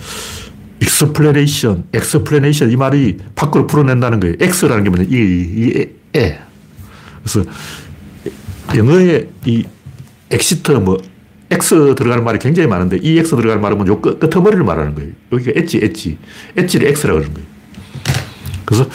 [0.81, 4.37] explanation, explanation 이 말이 밖으로 풀어낸다는 거예요.
[4.41, 5.05] ex라는 게 뭐냐?
[5.09, 6.39] 이, 이, 에.
[7.23, 7.45] 그래서
[8.75, 9.65] 영어에 이
[10.31, 10.99] exit 뭐
[11.51, 15.11] ex 들어가는 말이 굉장히 많은데 이 ex 들어가는 말은 요 끝, 끝머리를 말하는 거예요.
[15.33, 16.19] 여기가 엣지, 엣지.
[16.57, 17.56] 엣지를 X라고 하는 거예요.
[18.67, 18.87] 그래서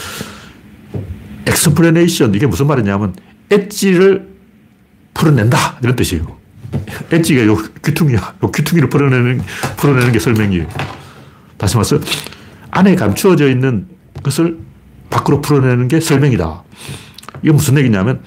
[1.47, 3.15] explanation 이게 무슨 말이냐면
[3.49, 4.29] 엣지를
[5.13, 6.37] 풀어낸다 이런 뜻이에요.
[7.11, 8.35] 엣지가 요 귀퉁이야.
[8.43, 9.41] 요 귀퉁이를 풀어내는
[9.77, 10.67] 풀어내는 게 설명이에요.
[11.57, 11.99] 다시 말해서
[12.69, 13.87] 안에 감추어져 있는
[14.23, 14.59] 것을
[15.09, 16.63] 밖으로 풀어내는 게 설명이다.
[17.41, 18.21] 이게 무슨 얘기냐면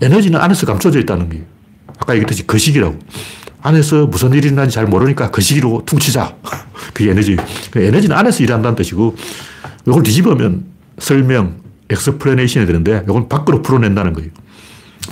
[0.00, 1.44] 에너지는 안에서 감춰져 있다는 게
[1.98, 2.98] 아까 얘기했듯이 거시기라고.
[3.62, 6.36] 안에서 무슨 일이 일어나는지 잘 모르니까 거시기로 퉁치자.
[6.94, 7.36] 그게 에너지.
[7.70, 9.16] 그 에너지는 안에서 일한다는 뜻이고
[9.86, 10.69] 이걸 뒤집으면
[11.00, 14.30] 설명, explanation이 되는데 이건 밖으로 풀어낸다는 거예요.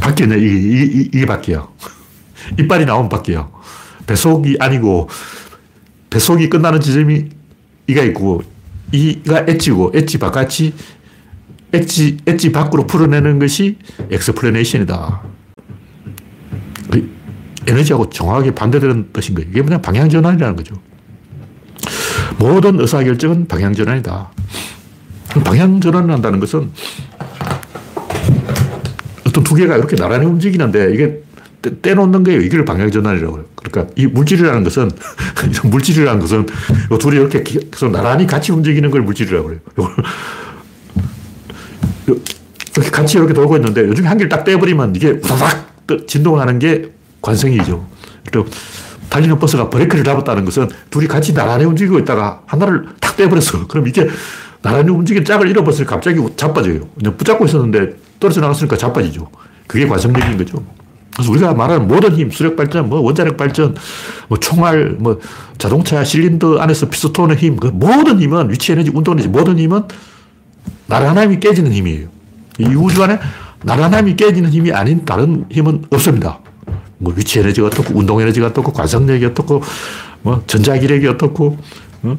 [0.00, 1.66] 밖에 이게, 이게, 이게 밖이야.
[2.58, 3.48] 이빨이 나오면 밖이야.
[4.06, 5.08] 배속이 아니고
[6.10, 7.28] 배속이 끝나는 지점이
[7.88, 8.42] 이가 있고
[8.92, 10.72] 이가 edge고 edge 바깥이
[11.72, 13.76] edge, edge 밖으로 풀어내는 것이
[14.10, 15.22] explanation이다.
[16.90, 17.10] 그
[17.66, 19.50] 에너지하고 정확하게 반대되는 뜻인 거예요.
[19.50, 20.74] 이게 그냥 방향전환이라는 거죠.
[22.38, 24.30] 모든 의사결정은 방향전환이다.
[25.42, 26.70] 방향 전환을 한다는 것은
[29.26, 31.22] 어떤 두 개가 이렇게 나란히 움직이는데 이게
[31.82, 32.40] 떼, 놓는 거예요.
[32.40, 33.44] 이걸 방향 전환이라고 해요.
[33.56, 34.90] 그러니까 이 물질이라는 것은,
[35.64, 36.46] 물질이라는 것은
[37.00, 39.58] 둘이 이렇게 계속 나란히 같이 움직이는 걸 물질이라고 해요.
[42.74, 46.92] 이렇게 같이 이렇게 돌고 있는데 요즘에 한 개를 딱 떼버리면 이게 우다닥 진동을 하는 게
[47.20, 47.86] 관성이죠.
[48.30, 48.46] 또
[49.10, 53.66] 달리는 버스가 브레이크를 잡았다는 것은 둘이 같이 나란히 움직이고 있다가 하나를 탁 떼버렸어.
[53.66, 54.06] 그럼 이게
[54.62, 56.88] 나란히 움직인 짝을 잃어버렸으니 갑자기 자빠져요.
[56.96, 59.28] 그냥 붙잡고 있었는데 떨어져 나갔으니까 자빠지죠.
[59.66, 60.62] 그게 관성력인 거죠.
[61.14, 63.74] 그래서 우리가 말하는 모든 힘, 수력 발전, 뭐 원자력 발전,
[64.28, 65.18] 뭐 총알, 뭐
[65.58, 69.82] 자동차 실린더 안에서 피스톤의 힘, 그 모든 힘은 위치 에너지, 운동 에너지, 모든 힘은
[70.86, 72.08] 나란함이 깨지는 힘이에요.
[72.60, 73.18] 이 우주 안에
[73.64, 76.38] 나란함이 깨지는 힘이 아닌 다른 힘은 없습니다.
[76.98, 79.62] 뭐 위치 에너지가 어떻고, 운동 에너지가 어떻고, 관성력이 어떻고,
[80.22, 81.58] 뭐 전자기력이 어떻고,
[82.02, 82.18] 어?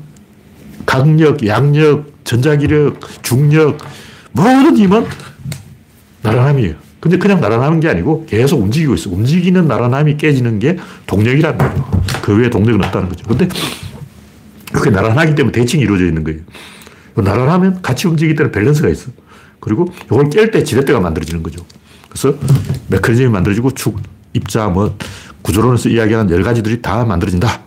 [0.86, 3.80] 강력, 양력, 전자기력, 중력,
[4.34, 5.04] 모든 힘은
[6.22, 6.76] 나란함이에요.
[7.00, 9.10] 근데 그냥 나란하는 게 아니고 계속 움직이고 있어.
[9.10, 10.78] 움직이는 나란함이 깨지는 게
[11.08, 12.02] 동력이라는 거죠.
[12.22, 13.26] 그 외에 동력은 없다는 거죠.
[13.28, 13.48] 근데
[14.72, 16.42] 그렇게 나란하기 때문에 대칭이 이루어져 있는 거예요.
[17.16, 19.10] 나란하면 같이 움직이기 때문에 밸런스가 있어.
[19.60, 21.66] 그리고 이걸 깰 때 지렛대가 만들어지는 거죠.
[22.10, 22.38] 그래서
[22.90, 24.00] 메커니즘이 만들어지고 축,
[24.34, 24.96] 입자, 뭐
[25.42, 27.64] 구조론에서 이야기하는 여러 가지들이 다 만들어진다.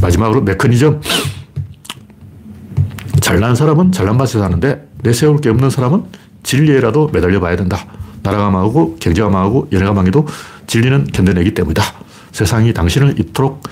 [0.00, 1.00] 마지막으로 메커니즘.
[3.20, 6.04] 잘난 사람은 잘난 맛에 사는데 내세울 게 없는 사람은
[6.42, 7.86] 진리에라도 매달려 봐야 된다.
[8.22, 10.26] 나라가 망하고 경제가 망하고 연애가 망해도
[10.66, 11.82] 진리는 견뎌내기 때문이다.
[12.32, 13.62] 세상이 당신을 이토록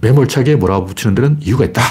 [0.00, 1.82] 매몰차게 몰아붙이는 데는 이유가 있다.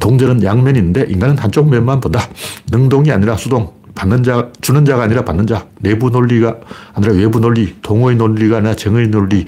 [0.00, 2.28] 동전은 양면인데 인간은 한쪽 면만 본다.
[2.70, 3.72] 능동이 아니라 수동.
[3.94, 5.66] 받는 자, 주는 자가 아니라 받는 자.
[5.78, 6.56] 내부 논리가
[6.94, 7.76] 아니라 외부 논리.
[7.82, 9.46] 동호의 논리가 아니라 정의 논리.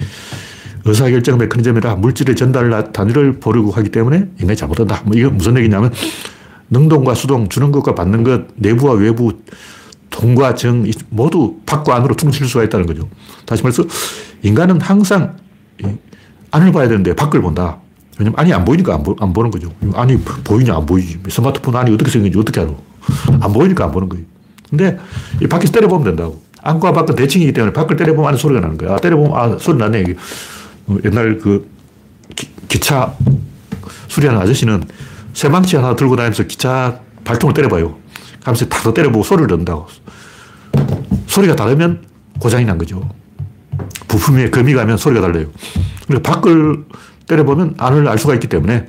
[0.87, 5.01] 의사결정 메커니즘이라 물질의 전달 단위를 보려고 하기 때문에 인간이 잘못한다.
[5.05, 5.91] 뭐 이게 무슨 얘기냐면
[6.69, 9.33] 능동과 수동, 주는 것과 받는 것, 내부와 외부,
[10.09, 13.07] 동과 정 모두 밖과 안으로 퉁칠 수가 있다는 거죠.
[13.45, 13.83] 다시 말해서
[14.41, 15.35] 인간은 항상
[16.51, 17.77] 안을 봐야 되는데 밖을 본다.
[18.17, 19.71] 왜냐면 안이 안 보이니까 안, 보, 안 보는 거죠.
[19.93, 21.19] 안이 보이냐 안 보이지.
[21.29, 22.71] 스마트폰 안이 어떻게 생긴지 어떻게 알아.
[23.41, 24.25] 안 보이니까 안 보는 거예요.
[24.69, 24.97] 근데
[25.41, 26.41] 이 밖에서 때려보면 된다고.
[26.63, 28.93] 안과 밖은 대칭이기 때문에 밖을 때려보면 안에 소리가 나는 거야.
[28.93, 30.03] 아, 때려보면 아, 소리 나네.
[30.87, 31.69] 어, 옛날 그
[32.35, 33.13] 기, 차
[34.07, 34.83] 수리하는 아저씨는
[35.33, 37.97] 쇠망치 하나 들고 다니면서 기차 발통을 때려봐요.
[38.43, 39.87] 하면서 탁 때려보고 소리를 낸다고.
[41.27, 42.05] 소리가 다르면
[42.39, 43.07] 고장이 난 거죠.
[44.07, 45.47] 부품에 금이 가면 소리가 달라요.
[46.07, 46.85] 그러니까 밖을
[47.27, 48.87] 때려보면 안을 알 수가 있기 때문에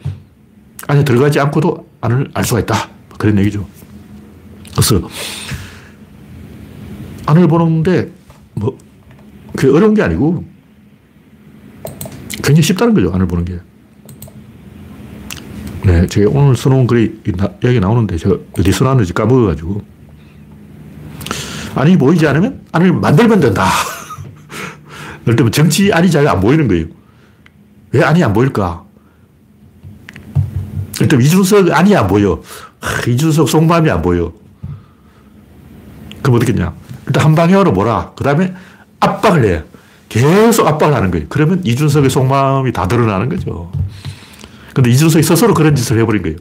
[0.86, 2.88] 안에 들어가지 않고도 안을 알 수가 있다.
[3.18, 3.66] 그런 얘기죠.
[4.72, 5.08] 그래서
[7.26, 8.10] 안을 보는데
[8.54, 8.78] 뭐,
[9.56, 10.44] 그게 어려운 게 아니고
[12.42, 13.12] 굉장히 쉽다는 거죠.
[13.12, 13.58] 안을 보는 게.
[15.84, 17.22] 네, 제가 오늘 써놓은 글이
[17.64, 19.82] 여기 나오는데 제가 어디 써놨는지 까먹어가지고.
[21.74, 23.66] 안이 보이지 않으면 안을 만들면 된다.
[25.22, 26.86] 예를 들면 정치 안이 잘 안 보이는 거예요.
[27.92, 28.84] 왜 안이 안 보일까?
[31.00, 32.42] 일단 이준석 안이 안 보여.
[32.80, 34.32] 하, 이준석 속마음이 안 보여.
[36.22, 36.74] 그럼 어떻겠냐?
[37.06, 38.12] 일단 한 방향으로 몰아.
[38.16, 38.52] 그 다음에
[39.00, 39.64] 압박을 해.
[40.08, 41.26] 계속 압박을 하는 거예요.
[41.28, 43.70] 그러면 이준석의 속마음이 다 드러나는 거죠.
[44.74, 46.36] 근데 이준석이 스스로 그런 짓을 해버린 거예요.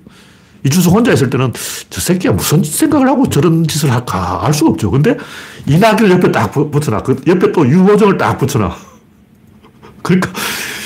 [0.64, 1.54] 이준석 혼자 있을 때는
[1.90, 4.92] 저 새끼가 무슨 생각을 하고 저런 짓을 할까 알 수가 없죠.
[4.92, 5.18] 근데
[5.66, 7.04] 이낙연 옆에 딱 붙여놔.
[7.04, 8.76] 그 옆에 또 유호정을 딱 붙여놔.
[10.02, 10.32] 그러니까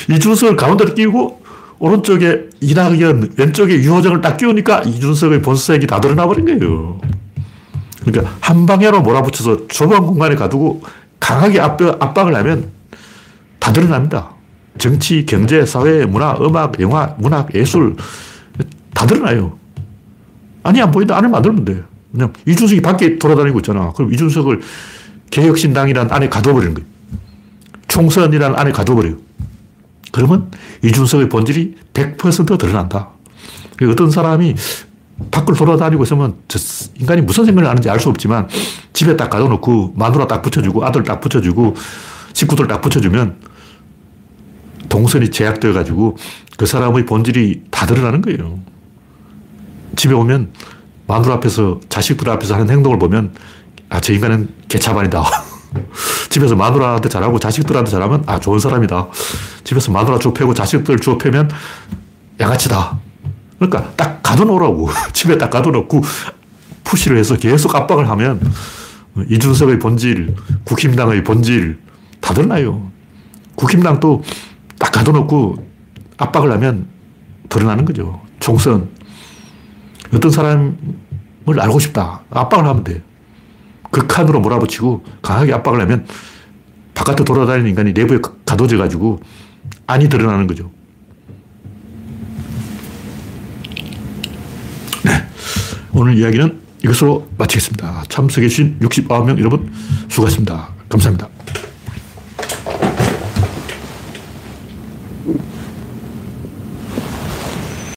[0.09, 1.41] 이준석을 가운데로 끼고
[1.79, 6.99] 오른쪽에 이낙연, 왼쪽에 유호정을 딱 끼우니까 이준석의 본색이 다 드러나 버린 거예요.
[8.05, 10.84] 그러니까 한 방향으로 몰아붙여서 좁은 공간에 가두고
[11.22, 12.72] 강하게 압박, 을 하면
[13.59, 14.32] 다 드러납니다.
[14.78, 17.95] 정치, 경제, 사회, 문화, 음악, 영화, 문학, 예술
[18.93, 19.57] 다 드러나요.
[20.63, 21.17] 아니, 안 보인다.
[21.17, 21.84] 안을 만들면 돼.
[22.11, 23.93] 그냥 이준석이 밖에 돌아다니고 있잖아.
[23.93, 24.61] 그럼 이준석을
[25.30, 26.89] 개혁신당이라는 안에 가둬버리는 거예요.
[27.88, 29.15] 총선이라는 안에 가둬버려요.
[30.11, 30.51] 그러면
[30.84, 33.09] 이준석의 본질이 100% 드러난다.
[33.89, 34.55] 어떤 사람이
[35.30, 36.36] 밖을 돌아다니고 있으면
[36.99, 38.47] 인간이 무슨 생각을 하는지 알 수 없지만
[38.93, 41.76] 집에 딱 가둬놓고 마누라 딱 붙여주고 아들 딱 붙여주고
[42.34, 43.36] 식구들 딱 붙여주면
[44.89, 46.17] 동선이 제약되어 가지고
[46.57, 48.59] 그 사람의 본질이 다 드러나는 거예요.
[49.95, 50.51] 집에 오면
[51.07, 53.34] 마누라 앞에서 자식들 앞에서 하는 행동을 보면
[53.89, 55.24] 아, 저 인간은 개차반이다.
[56.30, 59.07] 집에서 마누라한테 잘하고 자식들한테 잘하면 아, 좋은 사람이다.
[59.63, 61.49] 집에서 마누라 주 패고 자식들 주 패면
[62.39, 62.99] 양아치다.
[63.62, 64.89] 그러니까 딱 가둬놓으라고.
[65.14, 66.01] 집에 딱 가둬놓고
[66.84, 68.41] 푸시를 해서 계속 압박을 하면
[69.30, 71.80] 이준석의 본질, 국힘당의 본질
[72.20, 72.91] 다 드러나요.
[73.55, 74.24] 국힘당도
[74.80, 75.68] 딱 가둬놓고
[76.18, 76.88] 압박을 하면
[77.49, 78.22] 드러나는 거죠.
[78.39, 78.89] 총선.
[80.14, 80.74] 어떤 사람을
[81.59, 82.22] 알고 싶다.
[82.32, 83.03] 압박을 하면 돼.
[83.91, 86.07] 극한으로 몰아붙이고 강하게 압박을 하면
[86.95, 89.20] 바깥에 돌아다니는 인간이 내부에 가둬져 가지고
[89.86, 90.72] 안이 드러나는 거죠.
[95.03, 95.28] 네.
[95.93, 98.03] 오늘 이야기는 이것으로 마치겠습니다.
[98.09, 99.71] 참석해주신 69명 여러분
[100.09, 100.69] 수고하셨습니다.
[100.89, 101.29] 감사합니다.